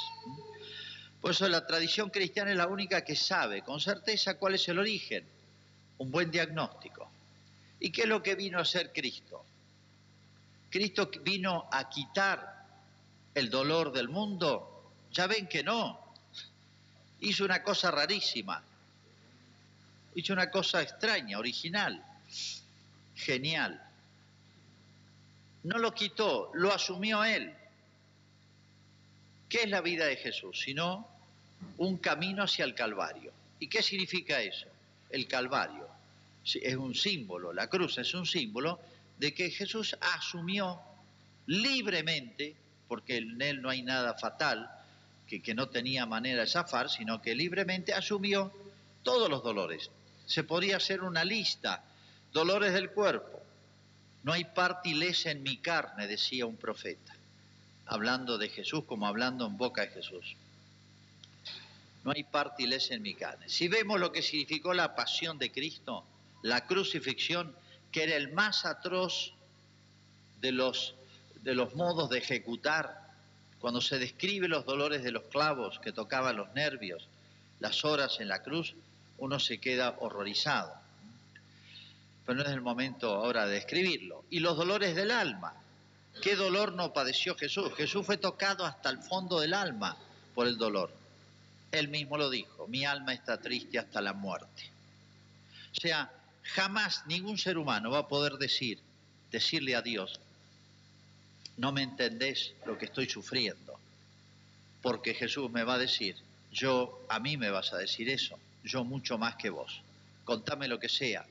Por 1.19 1.31
eso 1.31 1.49
la 1.49 1.67
tradición 1.67 2.11
cristiana 2.11 2.51
es 2.51 2.59
la 2.59 2.67
única 2.67 3.03
que 3.03 3.17
sabe 3.17 3.63
con 3.63 3.81
certeza 3.81 4.39
cuál 4.39 4.57
es 4.57 4.69
el 4.69 4.79
origen, 4.79 5.27
un 5.97 6.11
buen 6.11 6.31
diagnóstico. 6.31 7.11
¿Y 7.81 7.91
qué 7.91 8.03
es 8.03 8.09
lo 8.09 8.23
que 8.23 8.35
vino 8.35 8.59
a 8.59 8.63
hacer 8.63 8.93
Cristo? 8.93 9.47
Cristo 10.69 11.11
vino 11.25 11.71
a 11.73 11.89
quitar 11.89 12.56
el 13.37 13.51
dolor 13.51 13.93
del 13.93 14.09
mundo. 14.09 14.93
Ya 15.13 15.27
ven 15.27 15.47
que 15.47 15.63
no. 15.63 16.01
Hizo 17.21 17.45
una 17.45 17.63
cosa 17.63 17.91
rarísima. 17.91 18.63
Hizo 20.15 20.33
una 20.33 20.51
cosa 20.51 20.81
extraña, 20.81 21.39
original, 21.39 22.03
genial. 23.15 23.83
No 25.65 25.77
lo 25.77 25.93
quitó, 25.93 26.51
lo 26.55 26.73
asumió 26.73 27.23
él. 27.25 27.53
¿Qué 29.51 29.65
es 29.65 29.69
la 29.69 29.83
vida 29.83 30.07
de 30.07 30.17
Jesús? 30.17 30.59
Sino 30.61 31.07
un 31.77 31.99
camino 31.99 32.45
hacia 32.45 32.65
el 32.65 32.75
Calvario. 32.75 33.33
¿Y 33.61 33.69
qué 33.69 33.83
significa 33.83 34.41
eso? 34.41 34.67
El 35.11 35.29
Calvario 35.29 35.87
es 36.55 36.77
un 36.77 36.95
símbolo, 36.95 37.53
la 37.53 37.69
cruz 37.69 37.99
es 37.99 38.15
un 38.15 38.25
símbolo 38.25 38.81
de 39.19 39.35
que 39.35 39.51
Jesús 39.51 39.95
asumió 40.01 40.81
libremente, 41.47 42.57
porque 42.89 43.19
en 43.19 43.41
él 43.41 43.63
no 43.63 43.71
hay 43.71 43.83
nada 43.83 44.15
fatal, 44.15 44.71
que, 45.27 45.43
que 45.43 45.55
no 45.55 45.69
tenía 45.69 46.07
manera 46.07 46.43
de 46.43 46.47
zafar, 46.47 46.89
sino 46.89 47.21
que 47.21 47.35
libremente 47.35 47.93
asumió 47.93 48.53
todos 49.03 49.29
los 49.29 49.43
dolores. 49.43 49.91
Se 50.27 50.45
podría 50.45 50.77
hacer 50.77 51.03
una 51.03 51.25
lista, 51.25 51.85
dolores 52.33 52.73
del 52.73 52.91
cuerpo. 52.91 53.41
No 54.23 54.33
hay 54.33 54.45
partileza 54.45 55.31
en 55.31 55.43
mi 55.43 55.59
carne, 55.59 56.07
decía 56.07 56.47
un 56.47 56.57
profeta, 56.57 57.15
hablando 57.87 58.39
de 58.39 58.49
Jesús 58.49 58.85
como 58.85 59.07
hablando 59.07 59.47
en 59.47 59.57
boca 59.57 59.83
de 59.83 59.89
Jesús. 59.89 60.37
No 62.05 62.13
hay 62.13 62.25
partileza 62.25 62.95
en 62.95 63.03
mi 63.03 63.15
carne. 63.15 63.49
Si 63.49 63.69
vemos 63.69 63.99
lo 63.99 64.13
que 64.13 64.23
significó 64.23 64.75
la 64.75 64.95
pasión 64.95 65.39
de 65.39 65.51
Cristo, 65.51 66.05
la 66.43 66.67
crucifixión, 66.67 67.55
que 67.91 68.05
era 68.05 68.17
el 68.17 68.33
más 68.33 68.65
atroz 68.65 69.33
de 70.41 70.53
los, 70.53 70.95
de 71.47 71.55
los 71.55 71.75
modos 71.75 72.11
de 72.11 72.19
ejecutar, 72.19 73.07
cuando 73.61 73.81
se 73.81 73.99
describe 73.99 74.49
los 74.49 74.67
dolores 74.67 75.03
de 75.03 75.13
los 75.13 75.23
clavos 75.25 75.79
que 75.79 75.93
tocaban 75.93 76.37
los 76.37 76.53
nervios, 76.53 77.09
las 77.61 77.85
horas 77.87 78.19
en 78.21 78.29
la 78.29 78.43
cruz, 78.43 78.75
uno 79.17 79.41
se 79.41 79.59
queda 79.59 79.97
horrorizado. 80.01 80.75
Pero 82.27 82.37
no 82.37 82.45
es 82.45 82.51
el 82.51 82.61
momento 82.61 83.15
ahora 83.15 83.47
de 83.47 83.55
describirlo. 83.55 84.25
Y 84.29 84.41
los 84.41 84.59
dolores 84.59 84.95
del 84.95 85.11
alma. 85.11 85.55
¿Qué 86.21 86.37
dolor 86.37 86.73
no 86.73 86.93
padeció 86.93 87.35
Jesús? 87.35 87.73
Jesús 87.77 88.05
fue 88.05 88.19
tocado 88.19 88.67
hasta 88.67 88.91
el 88.91 88.99
fondo 88.99 89.41
del 89.41 89.55
alma 89.55 89.97
por 90.35 90.47
el 90.47 90.59
dolor. 90.59 90.93
Él 91.71 91.89
mismo 91.89 92.19
lo 92.19 92.29
dijo, 92.29 92.67
mi 92.67 92.85
alma 92.85 93.15
está 93.15 93.41
triste 93.41 93.79
hasta 93.79 94.01
la 94.01 94.13
muerte. 94.13 94.71
O 95.73 95.81
sea, 95.81 96.11
Jamás 96.55 97.05
ningún 97.07 97.39
ser 97.39 97.59
humano 97.59 97.91
va 97.91 98.01
a 98.01 98.09
poder 98.09 98.35
decir, 98.35 98.79
decirle 99.31 99.75
a 99.75 99.83
Dios, 99.83 100.21
no 101.57 101.73
me 101.73 101.83
entendés 101.83 102.53
lo 102.67 102.77
que 102.77 102.87
estoy 102.87 103.09
sufriendo, 103.09 103.79
porque 104.83 105.15
Jesús 105.15 105.51
me 105.51 105.65
va 105.65 105.75
a 105.75 105.79
decir, 105.79 106.17
yo, 106.53 107.05
a 107.09 107.19
mí 107.19 107.37
me 107.37 107.51
vas 107.51 107.73
a 107.73 107.79
decir 107.79 108.09
eso, 108.09 108.39
yo 108.65 108.85
mucho 108.85 109.19
más 109.19 109.37
que 109.37 109.51
vos, 109.51 109.83
contame 110.25 110.69
lo 110.69 110.79
que 110.79 110.89
sea, 110.89 111.27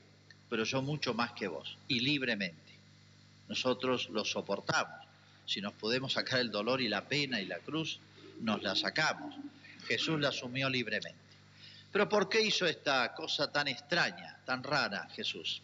pero 0.48 0.64
yo 0.64 0.82
mucho 0.82 1.14
más 1.14 1.32
que 1.32 1.48
vos, 1.48 1.76
y 1.88 2.00
libremente. 2.00 2.74
Nosotros 3.48 4.08
lo 4.10 4.24
soportamos. 4.24 5.06
Si 5.46 5.60
nos 5.60 5.72
podemos 5.74 6.14
sacar 6.14 6.40
el 6.40 6.50
dolor 6.50 6.80
y 6.80 6.88
la 6.88 7.06
pena 7.06 7.40
y 7.40 7.46
la 7.46 7.58
cruz, 7.58 8.00
nos 8.40 8.62
la 8.62 8.74
sacamos. 8.74 9.36
Jesús 9.86 10.20
la 10.20 10.30
asumió 10.30 10.68
libremente. 10.68 11.20
Pero 11.92 12.08
¿por 12.08 12.28
qué 12.28 12.42
hizo 12.42 12.66
esta 12.66 13.14
cosa 13.14 13.50
tan 13.52 13.68
extraña, 13.68 14.38
tan 14.44 14.62
rara 14.62 15.08
Jesús? 15.14 15.62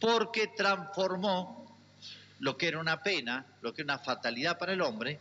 Porque 0.00 0.48
transformó 0.48 1.69
lo 2.40 2.56
que 2.56 2.68
era 2.68 2.78
una 2.78 3.02
pena, 3.02 3.46
lo 3.62 3.72
que 3.72 3.82
era 3.82 3.94
una 3.94 4.02
fatalidad 4.02 4.58
para 4.58 4.72
el 4.72 4.80
hombre, 4.80 5.20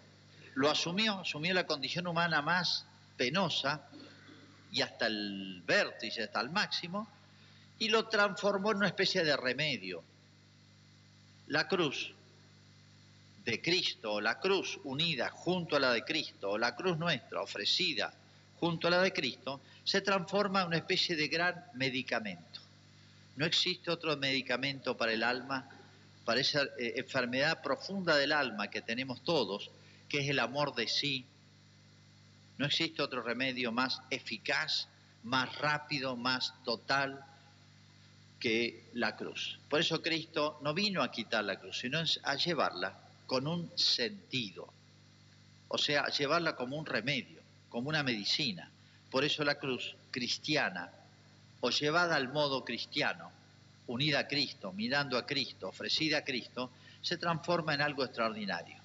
lo 0.55 0.69
asumió, 0.69 1.19
asumió 1.19 1.53
la 1.53 1.65
condición 1.65 2.07
humana 2.07 2.41
más 2.41 2.85
penosa 3.15 3.87
y 4.71 4.81
hasta 4.81 5.07
el 5.07 5.61
vértice, 5.65 6.23
hasta 6.23 6.41
el 6.41 6.49
máximo, 6.49 7.07
y 7.77 7.89
lo 7.89 8.07
transformó 8.07 8.71
en 8.71 8.77
una 8.77 8.87
especie 8.87 9.23
de 9.23 9.35
remedio. 9.35 10.03
La 11.47 11.67
cruz 11.67 12.13
de 13.43 13.61
Cristo, 13.61 14.21
la 14.21 14.39
cruz 14.39 14.79
unida 14.83 15.29
junto 15.29 15.75
a 15.75 15.79
la 15.79 15.91
de 15.91 16.03
Cristo, 16.03 16.51
o 16.51 16.57
la 16.57 16.75
cruz 16.75 16.97
nuestra 16.97 17.41
ofrecida 17.41 18.13
junto 18.59 18.87
a 18.87 18.91
la 18.91 19.01
de 19.01 19.11
Cristo, 19.11 19.61
se 19.83 20.01
transforma 20.01 20.61
en 20.61 20.67
una 20.67 20.77
especie 20.77 21.15
de 21.15 21.27
gran 21.27 21.65
medicamento. 21.73 22.61
No 23.37 23.45
existe 23.45 23.89
otro 23.89 24.15
medicamento 24.17 24.95
para 24.97 25.13
el 25.13 25.23
alma, 25.23 25.69
para 26.29 26.41
esa 26.41 26.61
eh, 26.77 26.93
enfermedad 26.97 27.59
profunda 27.63 28.15
del 28.15 28.33
alma 28.33 28.69
que 28.69 28.83
tenemos 28.83 29.23
todos, 29.23 29.71
que 30.07 30.19
es 30.19 30.29
el 30.29 30.37
amor 30.37 30.75
de 30.75 30.87
sí. 30.87 31.25
No 32.59 32.67
existe 32.67 33.01
otro 33.01 33.23
remedio 33.23 33.71
más 33.71 33.99
eficaz, 34.11 34.87
más 35.23 35.57
rápido, 35.57 36.15
más 36.15 36.53
total 36.63 37.25
que 38.39 38.91
la 38.93 39.15
cruz. 39.15 39.57
Por 39.71 39.79
eso 39.79 40.03
Cristo 40.03 40.59
no 40.61 40.75
vino 40.75 41.01
a 41.01 41.09
quitar 41.09 41.43
la 41.45 41.59
cruz, 41.59 41.79
sino 41.79 41.97
a 41.97 42.35
llevarla 42.35 42.95
con 43.25 43.47
un 43.47 43.75
sentido, 43.75 44.71
o 45.67 45.79
sea, 45.79 46.01
a 46.01 46.09
llevarla 46.09 46.55
como 46.55 46.77
un 46.77 46.85
remedio, 46.85 47.41
como 47.69 47.89
una 47.89 48.03
medicina. 48.03 48.69
Por 49.09 49.25
eso 49.25 49.43
la 49.43 49.55
cruz 49.55 49.95
cristiana, 50.11 50.91
o 51.61 51.71
llevada 51.71 52.15
al 52.15 52.31
modo 52.31 52.63
cristiano, 52.63 53.31
unida 53.89 54.19
a 54.19 54.27
Cristo, 54.27 54.71
mirando 54.71 55.17
a 55.17 55.25
Cristo, 55.25 55.69
ofrecida 55.69 56.19
a 56.19 56.23
Cristo, 56.23 56.71
se 57.01 57.17
transforma 57.17 57.73
en 57.73 57.81
algo 57.81 58.03
extraordinario. 58.03 58.77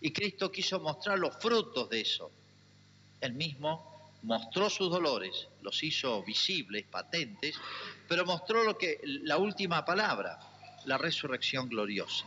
Y 0.00 0.12
Cristo 0.12 0.50
quiso 0.50 0.80
mostrar 0.80 1.18
los 1.18 1.36
frutos 1.36 1.88
de 1.88 2.00
eso. 2.00 2.30
Él 3.20 3.32
mismo 3.32 4.10
mostró 4.22 4.68
sus 4.68 4.90
dolores, 4.90 5.46
los 5.62 5.82
hizo 5.82 6.22
visibles, 6.24 6.84
patentes, 6.90 7.54
pero 8.08 8.26
mostró 8.26 8.64
lo 8.64 8.76
que 8.76 9.00
la 9.04 9.36
última 9.36 9.84
palabra, 9.84 10.38
la 10.84 10.98
resurrección 10.98 11.68
gloriosa. 11.68 12.26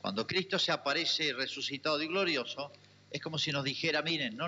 Cuando 0.00 0.26
Cristo 0.26 0.58
se 0.58 0.72
aparece 0.72 1.32
resucitado 1.32 2.00
y 2.00 2.06
glorioso, 2.06 2.72
es 3.10 3.20
como 3.20 3.38
si 3.38 3.50
nos 3.50 3.64
dijera, 3.64 4.02
miren, 4.02 4.38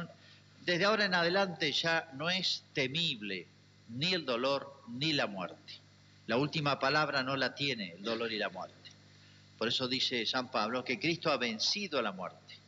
desde 0.64 0.84
ahora 0.84 1.04
en 1.06 1.14
adelante 1.14 1.72
ya 1.72 2.08
no 2.14 2.30
es 2.30 2.62
temible 2.72 3.48
ni 3.88 4.14
el 4.14 4.24
dolor 4.24 4.82
ni 4.88 5.12
la 5.12 5.26
muerte. 5.26 5.81
La 6.26 6.36
última 6.36 6.78
palabra 6.78 7.22
no 7.22 7.36
la 7.36 7.54
tiene 7.54 7.92
el 7.92 8.02
dolor 8.02 8.32
y 8.32 8.38
la 8.38 8.48
muerte. 8.48 8.90
Por 9.58 9.68
eso 9.68 9.88
dice 9.88 10.26
San 10.26 10.50
Pablo 10.50 10.84
que 10.84 10.98
Cristo 10.98 11.30
ha 11.30 11.36
vencido 11.36 11.98
a 11.98 12.02
la 12.02 12.12
muerte, 12.12 12.58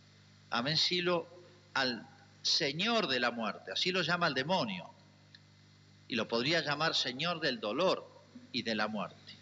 ha 0.51 0.63
vencido 0.63 1.29
al 1.75 2.07
Señor 2.43 3.09
de 3.09 3.21
la 3.21 3.31
muerte, 3.31 3.73
así 3.73 3.91
lo 3.91 4.03
llama 4.03 4.27
el 4.27 4.35
demonio, 4.35 4.91
y 6.09 6.15
lo 6.15 6.29
podría 6.29 6.61
llamar 6.61 6.95
Señor 6.95 7.41
del 7.41 7.59
dolor 7.59 8.09
y 8.53 8.63
de 8.63 8.75
la 8.75 8.87
muerte. 8.87 9.35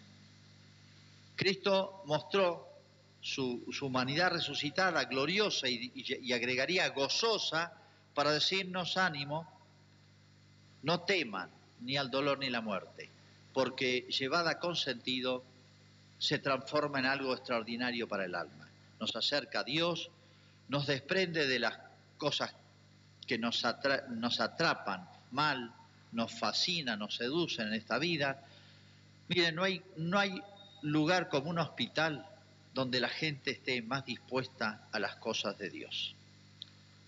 Cristo 1.35 2.01
mostró 2.05 2.67
su, 3.21 3.63
humanidad 3.81 4.31
resucitada, 4.31 5.03
gloriosa 5.05 5.67
y 5.67 6.33
agregaría 6.33 6.87
gozosa 6.89 7.73
para 8.13 8.31
decirnos 8.31 8.97
ánimo, 8.97 9.47
no 10.83 11.01
teman 11.01 11.49
ni 11.81 11.97
al 11.97 12.11
dolor 12.11 12.39
ni 12.39 12.49
la 12.49 12.61
muerte, 12.61 13.09
porque 13.53 14.07
llevada 14.09 14.59
con 14.59 14.75
sentido 14.75 15.43
se 16.17 16.39
transforma 16.39 16.99
en 16.99 17.05
algo 17.05 17.33
extraordinario 17.33 18.07
para 18.07 18.25
el 18.25 18.35
alma. 18.35 18.67
Nos 18.99 19.15
acerca 19.15 19.59
a 19.59 19.63
Dios, 19.63 20.09
nos 20.69 20.87
desprende 20.87 21.47
de 21.47 21.59
las 21.59 21.77
cosas 22.17 22.53
que 23.27 23.37
nos, 23.37 23.63
atrapan 23.65 25.09
mal, 25.31 25.73
nos 26.11 26.31
fascinan, 26.33 26.99
nos 26.99 27.15
seducen 27.15 27.67
en 27.67 27.73
esta 27.73 27.97
vida. 27.99 28.41
Miren, 29.27 29.55
no 29.55 29.63
hay, 29.63 29.81
no 29.97 30.19
hay 30.19 30.41
lugar 30.81 31.29
como 31.29 31.49
un 31.49 31.59
hospital 31.59 32.25
donde 32.73 32.99
la 32.99 33.09
gente 33.09 33.51
esté 33.51 33.81
más 33.81 34.05
dispuesta 34.05 34.87
a 34.91 34.99
las 34.99 35.15
cosas 35.17 35.57
de 35.57 35.69
Dios. 35.69 36.15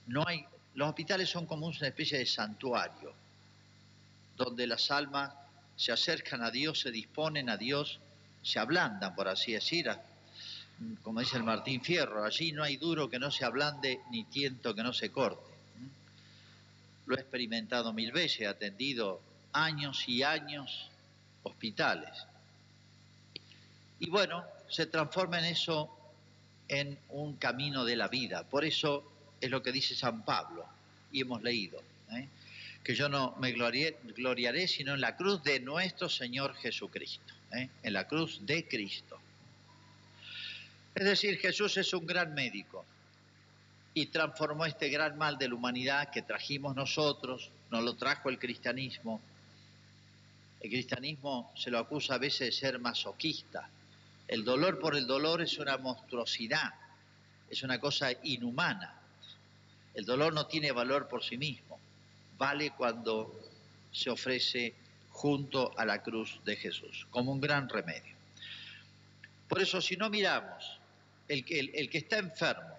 No 0.07 0.23
hay, 0.27 0.45
los 0.75 0.89
hospitales 0.89 1.29
son 1.29 1.45
como 1.45 1.67
una 1.67 1.87
especie 1.87 2.19
de 2.19 2.25
santuario, 2.25 3.13
donde 4.37 4.67
las 4.67 4.91
almas 4.91 5.33
se 5.75 5.91
acercan 5.91 6.43
a 6.43 6.51
Dios, 6.51 6.79
se 6.79 6.91
disponen 6.91 7.49
a 7.49 7.57
Dios, 7.57 7.99
se 8.41 8.59
ablandan, 8.59 9.15
por 9.15 9.27
así 9.27 9.53
decir, 9.53 9.89
como 11.01 11.19
dice 11.19 11.37
el 11.37 11.43
Martín 11.43 11.81
Fierro, 11.81 12.23
allí 12.23 12.51
no 12.51 12.63
hay 12.63 12.77
duro 12.77 13.09
que 13.09 13.19
no 13.19 13.31
se 13.31 13.45
ablande 13.45 14.01
ni 14.11 14.23
tiento 14.25 14.75
que 14.75 14.83
no 14.83 14.93
se 14.93 15.11
corte. 15.11 15.53
Lo 17.05 17.15
he 17.15 17.19
experimentado 17.19 17.93
mil 17.93 18.11
veces, 18.11 18.41
he 18.41 18.47
atendido 18.47 19.21
años 19.53 20.07
y 20.07 20.23
años 20.23 20.89
hospitales. 21.43 22.11
Y 23.99 24.09
bueno, 24.09 24.43
se 24.69 24.87
transforma 24.87 25.39
en 25.39 25.45
eso 25.45 25.89
en 26.67 26.97
un 27.09 27.35
camino 27.37 27.85
de 27.85 27.95
la 27.95 28.07
vida. 28.07 28.43
Por 28.43 28.65
eso 28.65 29.11
es 29.39 29.49
lo 29.49 29.61
que 29.61 29.71
dice 29.71 29.95
San 29.95 30.25
Pablo, 30.25 30.65
y 31.11 31.21
hemos 31.21 31.41
leído, 31.43 31.79
¿eh? 32.11 32.27
Que 32.85 32.93
yo 32.93 33.09
no 33.09 33.35
me 33.39 33.51
gloriaré, 33.51 34.67
sino 34.67 34.93
en 34.93 35.01
la 35.01 35.17
cruz 35.17 35.41
de 35.43 35.59
nuestro 35.59 36.07
Señor 36.07 36.53
Jesucristo, 36.55 37.33
¿eh? 37.51 37.67
en 37.81 37.93
la 37.93 38.07
cruz 38.07 38.45
de 38.45 38.67
Cristo. 38.67 39.19
Es 40.93 41.03
decir, 41.03 41.39
Jesús 41.39 41.75
es 41.77 41.91
un 41.95 42.05
gran 42.05 42.35
médico 42.35 42.85
y 43.95 44.05
transformó 44.05 44.67
este 44.67 44.89
gran 44.89 45.17
mal 45.17 45.39
de 45.39 45.49
la 45.49 45.55
humanidad 45.55 46.11
que 46.11 46.21
trajimos 46.21 46.75
nosotros, 46.75 47.49
nos 47.71 47.83
lo 47.83 47.95
trajo 47.95 48.29
el 48.29 48.37
cristianismo. 48.37 49.19
El 50.61 50.69
cristianismo 50.69 51.51
se 51.55 51.71
lo 51.71 51.79
acusa 51.79 52.13
a 52.13 52.19
veces 52.19 52.39
de 52.39 52.51
ser 52.51 52.77
masoquista, 52.77 53.67
el 54.27 54.43
dolor 54.43 54.79
por 54.79 54.95
el 54.95 55.07
dolor 55.07 55.41
es 55.41 55.57
una 55.57 55.77
monstruosidad, 55.77 56.73
es 57.49 57.63
una 57.63 57.79
cosa 57.79 58.11
inhumana. 58.23 58.93
El 59.95 60.05
dolor 60.05 60.33
no 60.33 60.45
tiene 60.45 60.71
valor 60.71 61.07
por 61.07 61.23
sí 61.23 61.37
mismo, 61.37 61.79
vale 62.37 62.71
cuando 62.71 63.39
se 63.91 64.09
ofrece 64.09 64.73
junto 65.09 65.77
a 65.77 65.85
la 65.85 66.03
cruz 66.03 66.41
de 66.43 66.55
Jesús, 66.57 67.07
como 67.09 67.31
un 67.31 67.39
gran 67.39 67.69
remedio. 67.69 68.15
Por 69.47 69.61
eso 69.61 69.81
si 69.81 69.95
no 69.95 70.09
miramos, 70.09 70.79
el 71.27 71.45
que, 71.45 71.97
está 71.97 72.17
enfermo, 72.17 72.75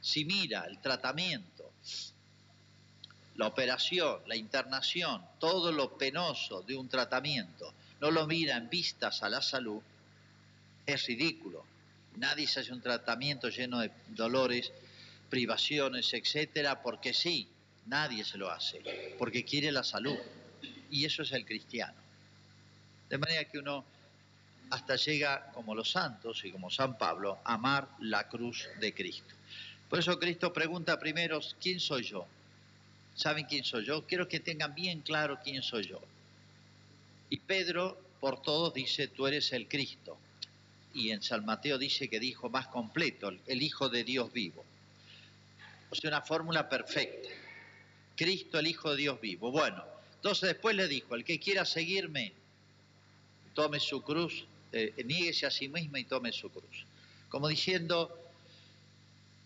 si 0.00 0.24
mira 0.24 0.64
el 0.64 0.78
tratamiento, 0.80 1.72
la 3.36 3.46
operación, 3.46 4.20
la 4.26 4.36
internación, 4.36 5.24
todo 5.38 5.72
lo 5.72 5.96
penoso 5.96 6.62
de 6.62 6.76
un 6.76 6.88
tratamiento, 6.88 7.72
no 8.00 8.10
lo 8.10 8.26
mira 8.26 8.56
en 8.56 8.68
vistas 8.68 9.22
a 9.22 9.28
la 9.28 9.40
salud, 9.40 9.80
es 10.84 11.06
ridículo. 11.06 11.64
Nadie 12.16 12.46
se 12.46 12.60
hace 12.60 12.72
un 12.72 12.80
tratamiento 12.82 13.48
lleno 13.48 13.80
de 13.80 13.92
dolores, 14.08 14.72
privaciones, 15.30 16.12
etcétera, 16.14 16.82
porque 16.82 17.14
sí, 17.14 17.48
nadie 17.88 18.24
se 18.24 18.38
lo 18.38 18.50
hace, 18.50 18.80
porque 19.18 19.44
quiere 19.44 19.72
la 19.72 19.82
salud. 19.82 20.16
Y 20.90 21.04
eso 21.04 21.22
es 21.22 21.32
el 21.32 21.44
cristiano. 21.44 21.98
De 23.08 23.18
manera 23.18 23.44
que 23.44 23.58
uno 23.58 23.84
hasta 24.70 24.96
llega, 24.96 25.50
como 25.52 25.74
los 25.74 25.90
santos 25.90 26.44
y 26.44 26.50
como 26.50 26.70
San 26.70 26.98
Pablo, 26.98 27.38
a 27.44 27.54
amar 27.54 27.88
la 28.00 28.28
cruz 28.28 28.68
de 28.80 28.94
Cristo. 28.94 29.34
Por 29.88 29.98
eso 29.98 30.18
Cristo 30.18 30.52
pregunta 30.52 30.98
primero, 30.98 31.40
¿quién 31.60 31.80
soy 31.80 32.04
yo? 32.04 32.26
¿Saben 33.14 33.46
quién 33.46 33.64
soy 33.64 33.84
yo? 33.84 34.06
Quiero 34.06 34.28
que 34.28 34.40
tengan 34.40 34.74
bien 34.74 35.00
claro 35.00 35.40
quién 35.42 35.62
soy 35.62 35.86
yo. 35.86 36.00
Y 37.30 37.38
Pedro, 37.38 37.98
por 38.20 38.42
todos, 38.42 38.74
dice, 38.74 39.08
tú 39.08 39.26
eres 39.26 39.52
el 39.52 39.68
Cristo 39.68 40.18
y 40.94 41.10
en 41.10 41.22
San 41.22 41.44
Mateo 41.44 41.78
dice 41.78 42.08
que 42.08 42.20
dijo 42.20 42.48
más 42.48 42.68
completo, 42.68 43.32
el 43.46 43.62
Hijo 43.62 43.88
de 43.88 44.04
Dios 44.04 44.32
vivo. 44.32 44.64
O 45.90 45.94
sea, 45.94 46.10
una 46.10 46.22
fórmula 46.22 46.68
perfecta. 46.68 47.28
Cristo, 48.18 48.58
el 48.58 48.66
Hijo 48.66 48.90
de 48.90 48.96
Dios 48.96 49.20
vivo. 49.20 49.52
Bueno, 49.52 49.82
entonces 50.16 50.48
después 50.48 50.74
le 50.74 50.88
dijo, 50.88 51.14
el 51.14 51.24
que 51.24 51.38
quiera 51.38 51.64
seguirme, 51.64 52.32
tome 53.54 53.78
su 53.78 54.02
cruz, 54.02 54.44
eh, 54.72 54.92
a 55.46 55.50
sí 55.50 55.68
mismo 55.68 55.96
y 55.96 56.04
tome 56.04 56.32
su 56.32 56.50
cruz. 56.50 56.84
Como 57.28 57.46
diciendo, 57.46 58.18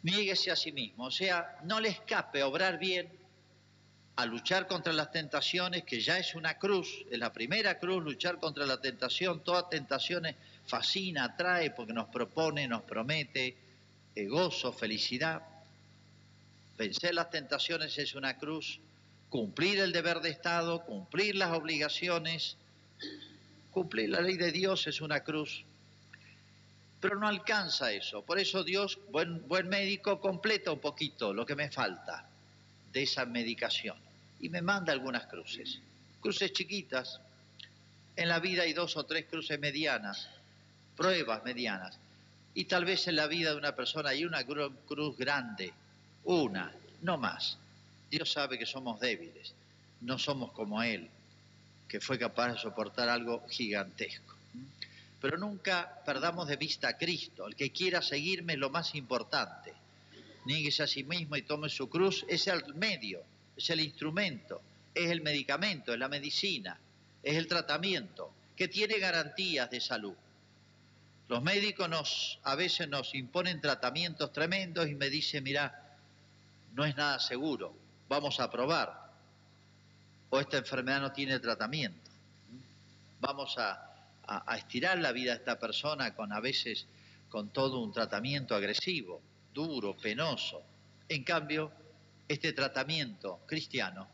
niéguese 0.02 0.50
a 0.50 0.56
sí 0.56 0.72
mismo. 0.72 1.04
O 1.04 1.10
sea, 1.10 1.58
no 1.64 1.80
le 1.80 1.90
escape 1.90 2.42
obrar 2.42 2.78
bien, 2.78 3.08
a 4.16 4.26
luchar 4.26 4.66
contra 4.66 4.92
las 4.92 5.10
tentaciones, 5.10 5.84
que 5.84 6.00
ya 6.00 6.18
es 6.18 6.34
una 6.34 6.58
cruz, 6.58 7.04
es 7.10 7.18
la 7.18 7.32
primera 7.32 7.78
cruz, 7.78 8.02
luchar 8.02 8.38
contra 8.38 8.66
la 8.66 8.80
tentación, 8.80 9.42
todas 9.44 9.68
tentaciones 9.68 10.36
fascina, 10.66 11.24
atrae, 11.24 11.70
porque 11.70 11.92
nos 11.92 12.08
propone, 12.08 12.66
nos 12.68 12.82
promete 12.82 13.56
eh, 14.14 14.26
gozo, 14.26 14.72
felicidad. 14.72 15.42
Vencer 16.76 17.14
las 17.14 17.30
tentaciones 17.30 17.96
es 17.98 18.14
una 18.14 18.38
cruz, 18.38 18.80
cumplir 19.28 19.80
el 19.80 19.92
deber 19.92 20.20
de 20.20 20.30
Estado, 20.30 20.84
cumplir 20.84 21.36
las 21.36 21.52
obligaciones, 21.52 22.56
cumplir 23.70 24.10
la 24.10 24.20
ley 24.20 24.36
de 24.36 24.52
Dios 24.52 24.86
es 24.86 25.00
una 25.00 25.20
cruz. 25.20 25.64
Pero 27.00 27.18
no 27.18 27.26
alcanza 27.26 27.92
eso. 27.92 28.22
Por 28.22 28.38
eso 28.38 28.62
Dios, 28.62 28.98
buen, 29.10 29.68
médico, 29.68 30.20
completa 30.20 30.70
un 30.70 30.80
poquito 30.80 31.34
lo 31.34 31.44
que 31.44 31.56
me 31.56 31.70
falta 31.70 32.28
de 32.92 33.02
esa 33.02 33.24
medicación. 33.26 33.96
Y 34.40 34.48
me 34.48 34.62
manda 34.62 34.92
algunas 34.92 35.26
cruces. 35.26 35.80
Cruces 36.20 36.52
chiquitas. 36.52 37.20
En 38.14 38.28
la 38.28 38.38
vida 38.38 38.62
hay 38.62 38.72
dos 38.72 38.96
o 38.96 39.04
tres 39.04 39.26
cruces 39.26 39.58
medianas 39.58 40.28
pruebas 40.96 41.44
medianas. 41.44 41.98
Y 42.54 42.64
tal 42.64 42.84
vez 42.84 43.08
en 43.08 43.16
la 43.16 43.26
vida 43.26 43.50
de 43.50 43.56
una 43.56 43.74
persona 43.74 44.10
hay 44.10 44.24
una 44.24 44.44
cruz 44.44 45.16
grande, 45.16 45.72
una, 46.24 46.72
no 47.02 47.18
más. 47.18 47.58
Dios 48.10 48.30
sabe 48.30 48.58
que 48.58 48.66
somos 48.66 49.00
débiles, 49.00 49.54
no 50.02 50.18
somos 50.18 50.52
como 50.52 50.82
Él, 50.82 51.08
que 51.88 52.00
fue 52.00 52.18
capaz 52.18 52.52
de 52.52 52.58
soportar 52.58 53.08
algo 53.08 53.46
gigantesco. 53.48 54.36
Pero 55.20 55.38
nunca 55.38 56.02
perdamos 56.04 56.48
de 56.48 56.56
vista 56.56 56.88
a 56.88 56.98
Cristo. 56.98 57.46
El 57.46 57.54
que 57.54 57.70
quiera 57.70 58.02
seguirme 58.02 58.54
es 58.54 58.58
lo 58.58 58.70
más 58.70 58.94
importante. 58.94 59.72
Níguese 60.44 60.82
a 60.82 60.86
sí 60.88 61.04
mismo 61.04 61.36
y 61.36 61.42
tome 61.42 61.68
su 61.68 61.88
cruz. 61.88 62.24
Es 62.28 62.48
el 62.48 62.74
medio, 62.74 63.22
es 63.56 63.70
el 63.70 63.80
instrumento, 63.80 64.60
es 64.94 65.10
el 65.10 65.22
medicamento, 65.22 65.92
es 65.92 65.98
la 65.98 66.08
medicina, 66.08 66.78
es 67.22 67.36
el 67.36 67.46
tratamiento, 67.46 68.32
que 68.56 68.68
tiene 68.68 68.98
garantías 68.98 69.70
de 69.70 69.80
salud. 69.80 70.14
Los 71.28 71.42
médicos 71.42 72.38
a 72.42 72.54
veces 72.56 72.88
nos 72.88 73.14
imponen 73.14 73.60
tratamientos 73.60 74.32
tremendos 74.32 74.88
y 74.88 74.94
me 74.94 75.08
dicen, 75.08 75.44
mira, 75.44 75.81
no 76.74 76.84
es 76.84 76.96
nada 76.96 77.18
seguro, 77.18 77.74
vamos 78.08 78.40
a 78.40 78.50
probar. 78.50 79.10
O 80.30 80.40
esta 80.40 80.58
enfermedad 80.58 81.00
no 81.00 81.12
tiene 81.12 81.38
tratamiento. 81.38 82.10
Vamos 83.20 83.56
a, 83.58 83.92
a, 84.26 84.56
estirar 84.56 84.98
la 84.98 85.12
vida 85.12 85.32
de 85.32 85.38
esta 85.38 85.58
persona 85.58 86.14
con 86.14 86.32
a 86.32 86.40
veces 86.40 86.86
con 87.28 87.50
todo 87.50 87.80
un 87.80 87.92
tratamiento 87.92 88.54
agresivo, 88.54 89.20
duro, 89.52 89.96
penoso. 89.96 90.62
En 91.08 91.24
cambio, 91.24 91.72
este 92.28 92.52
tratamiento 92.52 93.40
cristiano 93.46 94.08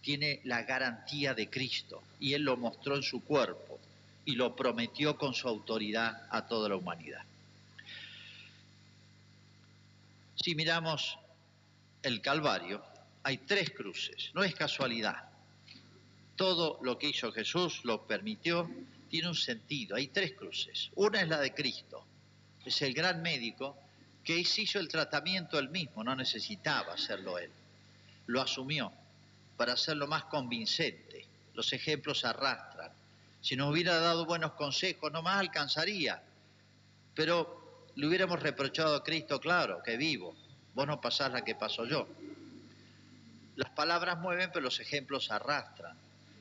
tiene 0.00 0.40
la 0.44 0.62
garantía 0.62 1.34
de 1.34 1.48
Cristo 1.48 2.02
y 2.18 2.34
Él 2.34 2.42
lo 2.42 2.56
mostró 2.56 2.96
en 2.96 3.02
su 3.02 3.22
cuerpo 3.24 3.78
y 4.24 4.32
lo 4.32 4.54
prometió 4.56 5.16
con 5.16 5.34
su 5.34 5.48
autoridad 5.48 6.26
a 6.30 6.46
toda 6.46 6.68
la 6.68 6.76
humanidad. 6.76 7.22
Si 10.36 10.54
miramos 10.54 11.18
el 12.02 12.20
Calvario, 12.20 12.82
hay 13.22 13.38
tres 13.38 13.70
cruces, 13.70 14.30
no 14.34 14.42
es 14.42 14.54
casualidad. 14.54 15.28
Todo 16.36 16.78
lo 16.82 16.98
que 16.98 17.08
hizo 17.08 17.32
Jesús 17.32 17.84
lo 17.84 18.06
permitió, 18.06 18.70
tiene 19.08 19.28
un 19.28 19.34
sentido, 19.34 19.96
hay 19.96 20.08
tres 20.08 20.32
cruces. 20.32 20.90
Una 20.94 21.20
es 21.20 21.28
la 21.28 21.40
de 21.40 21.52
Cristo, 21.52 22.04
es 22.64 22.80
el 22.82 22.94
gran 22.94 23.20
médico 23.20 23.76
que 24.24 24.38
hizo 24.38 24.78
el 24.78 24.88
tratamiento 24.88 25.58
él 25.58 25.70
mismo, 25.70 26.04
no 26.04 26.14
necesitaba 26.14 26.94
hacerlo 26.94 27.38
él. 27.38 27.50
Lo 28.26 28.40
asumió 28.40 28.92
para 29.56 29.72
hacerlo 29.74 30.06
más 30.06 30.24
convincente. 30.24 31.26
Los 31.54 31.72
ejemplos 31.72 32.24
arrastran. 32.24 32.92
Si 33.40 33.56
nos 33.56 33.70
hubiera 33.70 33.98
dado 33.98 34.26
buenos 34.26 34.52
consejos, 34.52 35.10
no 35.12 35.22
más 35.22 35.40
alcanzaría. 35.40 36.22
Pero 37.14 37.88
le 37.96 38.06
hubiéramos 38.06 38.40
reprochado 38.40 38.94
a 38.96 39.04
Cristo, 39.04 39.40
claro, 39.40 39.82
que 39.82 39.96
vivo. 39.96 40.34
Vos 40.74 40.86
no 40.86 41.00
pasás 41.00 41.32
la 41.32 41.42
que 41.42 41.54
paso 41.54 41.84
yo. 41.84 42.06
Las 43.56 43.70
palabras 43.70 44.18
mueven, 44.18 44.50
pero 44.52 44.64
los 44.64 44.80
ejemplos 44.80 45.30
arrastran. 45.30 45.96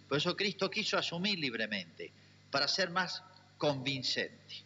Por 0.08 0.18
eso 0.18 0.36
Cristo 0.36 0.70
quiso 0.70 0.98
asumir 0.98 1.38
libremente, 1.40 2.12
para 2.52 2.68
ser 2.68 2.90
más 2.90 3.24
convincente, 3.58 4.64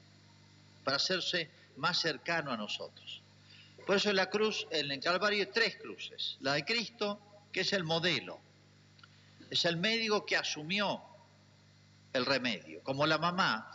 para 0.84 0.98
hacerse 0.98 1.50
más 1.78 2.00
cercano 2.00 2.52
a 2.52 2.58
nosotros. 2.58 3.22
Por 3.86 3.98
eso 3.98 4.10
en 4.10 4.16
la 4.16 4.30
cruz, 4.30 4.68
en 4.72 4.92
el 4.92 5.00
Calvario 5.02 5.42
hay 5.42 5.52
tres 5.52 5.78
cruces. 5.78 6.38
La 6.40 6.54
de 6.54 6.64
Cristo, 6.64 7.20
que 7.52 7.62
es 7.62 7.74
el 7.74 7.84
modelo, 7.84 8.40
es 9.50 9.66
el 9.66 9.78
médico 9.78 10.26
que 10.26 10.38
asumió 10.38 11.02
el 12.14 12.26
remedio, 12.26 12.82
como 12.84 13.06
la 13.06 13.18
mamá 13.18 13.70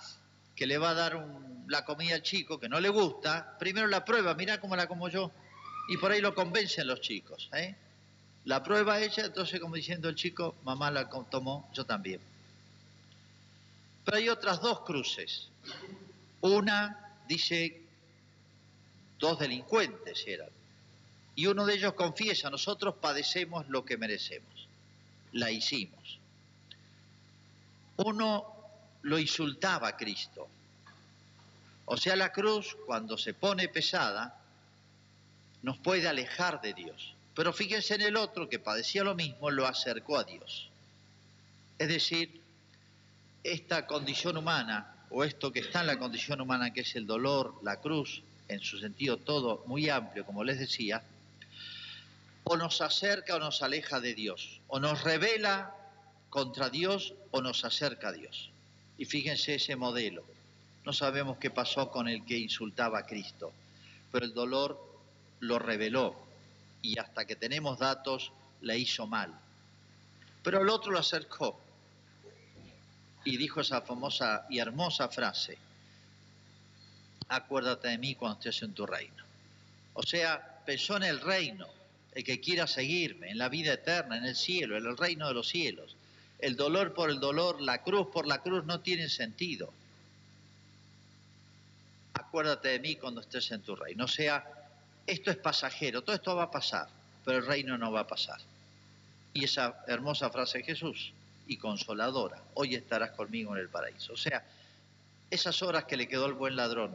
que 0.57 0.66
le 0.66 0.79
va 0.79 0.90
a 0.90 0.94
dar 0.94 1.24
la 1.68 1.85
comida 1.85 2.14
al 2.14 2.22
chico 2.22 2.59
que 2.59 2.68
no 2.68 2.81
le 2.81 2.88
gusta, 2.88 3.57
primero 3.59 3.87
la 3.87 4.05
prueba, 4.05 4.35
mira 4.35 4.61
cómo 4.61 4.74
la 4.74 4.88
como 4.88 5.09
yo, 5.09 5.31
y 5.88 5.96
por 5.96 6.12
ahí 6.12 6.20
lo 6.20 6.35
convencen 6.35 6.87
los 6.87 7.01
chicos. 7.01 7.48
¿eh? 7.53 7.74
La 8.44 8.62
prueba 8.62 9.01
ella, 9.01 9.24
entonces 9.24 9.59
como 9.59 9.74
diciendo 9.74 10.09
el 10.09 10.14
chico, 10.14 10.55
mamá 10.64 10.90
la 10.90 11.09
tomó, 11.09 11.68
yo 11.72 11.85
también. 11.85 12.20
Pero 14.05 14.16
hay 14.16 14.29
otras 14.29 14.61
dos 14.61 14.81
cruces. 14.81 15.48
Una 16.40 17.20
dice, 17.27 17.83
dos 19.18 19.38
delincuentes 19.38 20.24
eran, 20.27 20.51
y 21.35 21.46
uno 21.46 21.64
de 21.66 21.74
ellos 21.74 21.94
confiesa, 21.94 22.51
nosotros 22.51 22.96
padecemos 23.01 23.68
lo 23.68 23.85
que 23.85 23.96
merecemos, 23.96 24.68
la 25.33 25.51
hicimos. 25.51 26.18
Uno 27.96 28.55
lo 29.03 29.18
insultaba 29.18 29.88
a 29.88 29.96
Cristo. 29.96 30.48
O 31.87 31.96
sea, 31.96 32.16
la 32.16 32.33
cruz, 32.33 32.77
cuando 32.87 33.16
se 33.16 33.35
pone 33.35 33.68
pesada, 33.68 34.38
nos 35.62 35.78
puede 35.78 36.08
alejar 36.08 36.60
de 36.60 36.74
Dios. 36.74 37.14
Pero 37.34 37.52
fíjense 37.52 37.94
en 37.94 38.02
el 38.02 38.16
otro 38.16 38.48
que 38.48 38.58
padecía 38.58 39.04
lo 39.04 39.14
mismo, 39.14 39.50
lo 39.50 39.66
acercó 39.66 40.18
a 40.18 40.24
Dios. 40.24 40.68
Es 41.78 41.88
decir, 41.88 42.40
esta 43.44 43.86
condición 43.86 44.36
humana, 44.36 44.94
o 45.10 45.24
esto 45.24 45.52
que 45.52 45.60
está 45.60 45.80
en 45.80 45.86
la 45.86 45.98
condición 45.98 46.40
humana, 46.40 46.72
que 46.72 46.80
es 46.80 46.96
el 46.96 47.06
dolor, 47.06 47.54
la 47.62 47.80
cruz, 47.80 48.22
en 48.48 48.60
su 48.60 48.78
sentido 48.78 49.18
todo 49.18 49.62
muy 49.66 49.88
amplio, 49.88 50.24
como 50.24 50.42
les 50.42 50.58
decía, 50.58 51.02
o 52.44 52.56
nos 52.56 52.80
acerca 52.80 53.36
o 53.36 53.38
nos 53.38 53.62
aleja 53.62 54.00
de 54.00 54.14
Dios, 54.14 54.60
o 54.68 54.80
nos 54.80 55.04
revela 55.04 55.74
contra 56.30 56.70
Dios 56.70 57.14
o 57.30 57.40
nos 57.40 57.64
acerca 57.64 58.08
a 58.08 58.12
Dios. 58.12 58.50
Y 58.96 59.04
fíjense 59.04 59.54
ese 59.54 59.76
modelo. 59.76 60.24
No 60.84 60.92
sabemos 60.92 61.38
qué 61.38 61.50
pasó 61.50 61.90
con 61.90 62.08
el 62.08 62.24
que 62.24 62.38
insultaba 62.38 63.00
a 63.00 63.06
Cristo, 63.06 63.52
pero 64.10 64.24
el 64.24 64.34
dolor 64.34 64.88
lo 65.40 65.59
reveló 65.59 66.16
y 66.83 66.98
hasta 66.98 67.24
que 67.24 67.37
tenemos 67.37 67.79
datos 67.79 68.33
le 68.61 68.79
hizo 68.79 69.07
mal. 69.07 69.38
Pero 70.42 70.62
el 70.62 70.68
otro 70.68 70.92
lo 70.92 70.98
acercó 70.98 71.61
y 73.24 73.37
dijo 73.37 73.61
esa 73.61 73.83
famosa 73.83 74.46
y 74.48 74.59
hermosa 74.59 75.09
frase, 75.09 75.59
acuérdate 77.29 77.88
de 77.88 77.98
mí 77.98 78.14
cuando 78.14 78.38
estés 78.38 78.62
en 78.62 78.72
tu 78.72 78.87
reino. 78.87 79.24
O 79.94 80.03
sea, 80.03 80.62
pensó 80.64 80.96
en 80.96 81.03
el 81.03 81.20
reino, 81.20 81.66
el 82.12 82.24
que 82.24 82.40
quiera 82.40 82.66
seguirme, 82.66 83.31
en 83.31 83.38
la 83.38 83.48
vida 83.48 83.72
eterna, 83.72 84.16
en 84.16 84.24
el 84.24 84.37
cielo, 84.37 84.77
en 84.77 84.87
el 84.87 84.96
reino 84.96 85.29
de 85.29 85.35
los 85.35 85.48
cielos. 85.48 85.96
El 86.38 86.57
dolor 86.57 86.94
por 86.94 87.11
el 87.11 87.20
dolor, 87.20 87.61
la 87.61 87.83
cruz 87.83 88.07
por 88.12 88.27
la 88.27 88.42
cruz 88.42 88.64
no 88.64 88.81
tiene 88.81 89.09
sentido. 89.09 89.72
Acuérdate 92.14 92.68
de 92.68 92.79
mí 92.79 92.96
cuando 92.96 93.20
estés 93.20 93.51
en 93.51 93.62
tu 93.62 93.74
reino. 93.74 94.05
O 94.05 94.09
sea, 94.09 94.57
esto 95.08 95.30
es 95.30 95.38
pasajero, 95.38 96.02
todo 96.02 96.14
esto 96.14 96.36
va 96.36 96.44
a 96.44 96.50
pasar, 96.50 96.86
pero 97.24 97.38
el 97.38 97.46
reino 97.46 97.78
no 97.78 97.90
va 97.90 98.00
a 98.00 98.06
pasar. 98.06 98.38
Y 99.32 99.44
esa 99.44 99.82
hermosa 99.86 100.28
frase 100.30 100.58
de 100.58 100.64
Jesús, 100.64 101.12
y 101.46 101.56
consoladora, 101.56 102.42
hoy 102.54 102.74
estarás 102.74 103.12
conmigo 103.12 103.56
en 103.56 103.62
el 103.62 103.70
paraíso. 103.70 104.12
O 104.12 104.16
sea, 104.16 104.44
esas 105.30 105.62
horas 105.62 105.84
que 105.84 105.96
le 105.96 106.06
quedó 106.06 106.26
al 106.26 106.34
buen 106.34 106.56
ladrón 106.56 106.94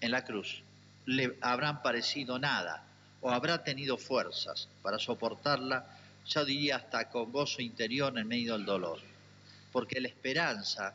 en 0.00 0.12
la 0.12 0.24
cruz, 0.24 0.62
le 1.06 1.36
habrán 1.40 1.82
parecido 1.82 2.38
nada, 2.38 2.84
o 3.20 3.30
habrá 3.30 3.64
tenido 3.64 3.98
fuerzas 3.98 4.68
para 4.82 5.00
soportarla, 5.00 5.84
yo 6.26 6.44
diría 6.44 6.76
hasta 6.76 7.08
con 7.08 7.32
gozo 7.32 7.60
interior 7.60 8.16
en 8.16 8.28
medio 8.28 8.52
del 8.52 8.64
dolor. 8.64 9.00
Porque 9.72 10.00
la 10.00 10.08
esperanza, 10.08 10.94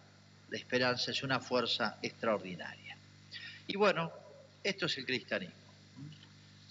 la 0.49 0.57
esperanza 0.57 1.11
es 1.11 1.23
una 1.23 1.41
fuerza 1.41 1.97
extraordinaria. 2.01 2.97
Y 3.67 3.75
bueno, 3.75 4.13
esto 4.63 4.85
es 4.85 4.97
el 4.97 5.05
cristianismo. 5.05 5.66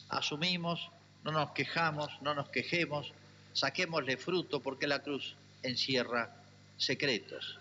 Asumimos, 0.09 0.91
no 1.25 1.33
nos 1.33 1.51
quejamos, 1.53 2.11
no 2.23 2.35
nos 2.35 2.49
quejemos, 2.49 3.13
saquémosle 3.53 4.17
fruto 4.17 4.61
porque 4.61 4.87
la 4.87 5.01
cruz 5.01 5.35
encierra 5.63 6.31
secretos. 6.77 7.59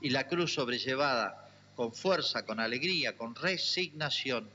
Y 0.00 0.10
la 0.10 0.26
cruz 0.28 0.54
sobrellevada 0.54 1.50
con 1.74 1.92
fuerza, 1.92 2.44
con 2.44 2.60
alegría, 2.60 3.16
con 3.16 3.34
resignación, 3.34 4.48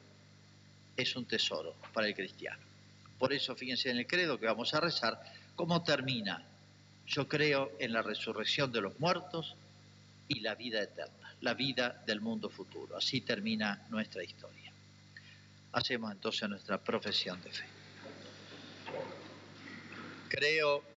es 0.98 1.16
un 1.16 1.26
tesoro 1.26 1.76
para 1.94 2.08
el 2.08 2.16
cristiano. 2.16 2.60
Por 3.20 3.34
eso, 3.34 3.56
fíjense 3.56 3.90
en 3.90 3.98
el 3.98 4.08
credo 4.08 4.40
que 4.40 4.48
vamos 4.48 4.74
a 4.74 4.80
rezar, 4.80 5.22
cómo 5.56 5.84
termina. 5.84 6.44
Yo 7.06 7.28
creo 7.28 7.72
en 7.80 7.94
la 7.94 8.02
resurrección 8.02 8.72
de 8.72 8.82
los 8.82 9.00
muertos 9.00 9.56
y 10.28 10.40
la 10.40 10.56
vida 10.56 10.82
eterna, 10.82 11.36
la 11.42 11.54
vida 11.54 12.02
del 12.06 12.22
mundo 12.22 12.50
futuro. 12.50 12.98
Así 12.98 13.22
termina 13.22 13.86
nuestra 13.90 14.24
historia. 14.24 14.71
Hacemos 15.74 16.12
entonces 16.12 16.50
nuestra 16.50 16.78
profesión 16.78 17.42
de 17.42 17.52
fe. 17.52 17.66
Creo 20.30 20.84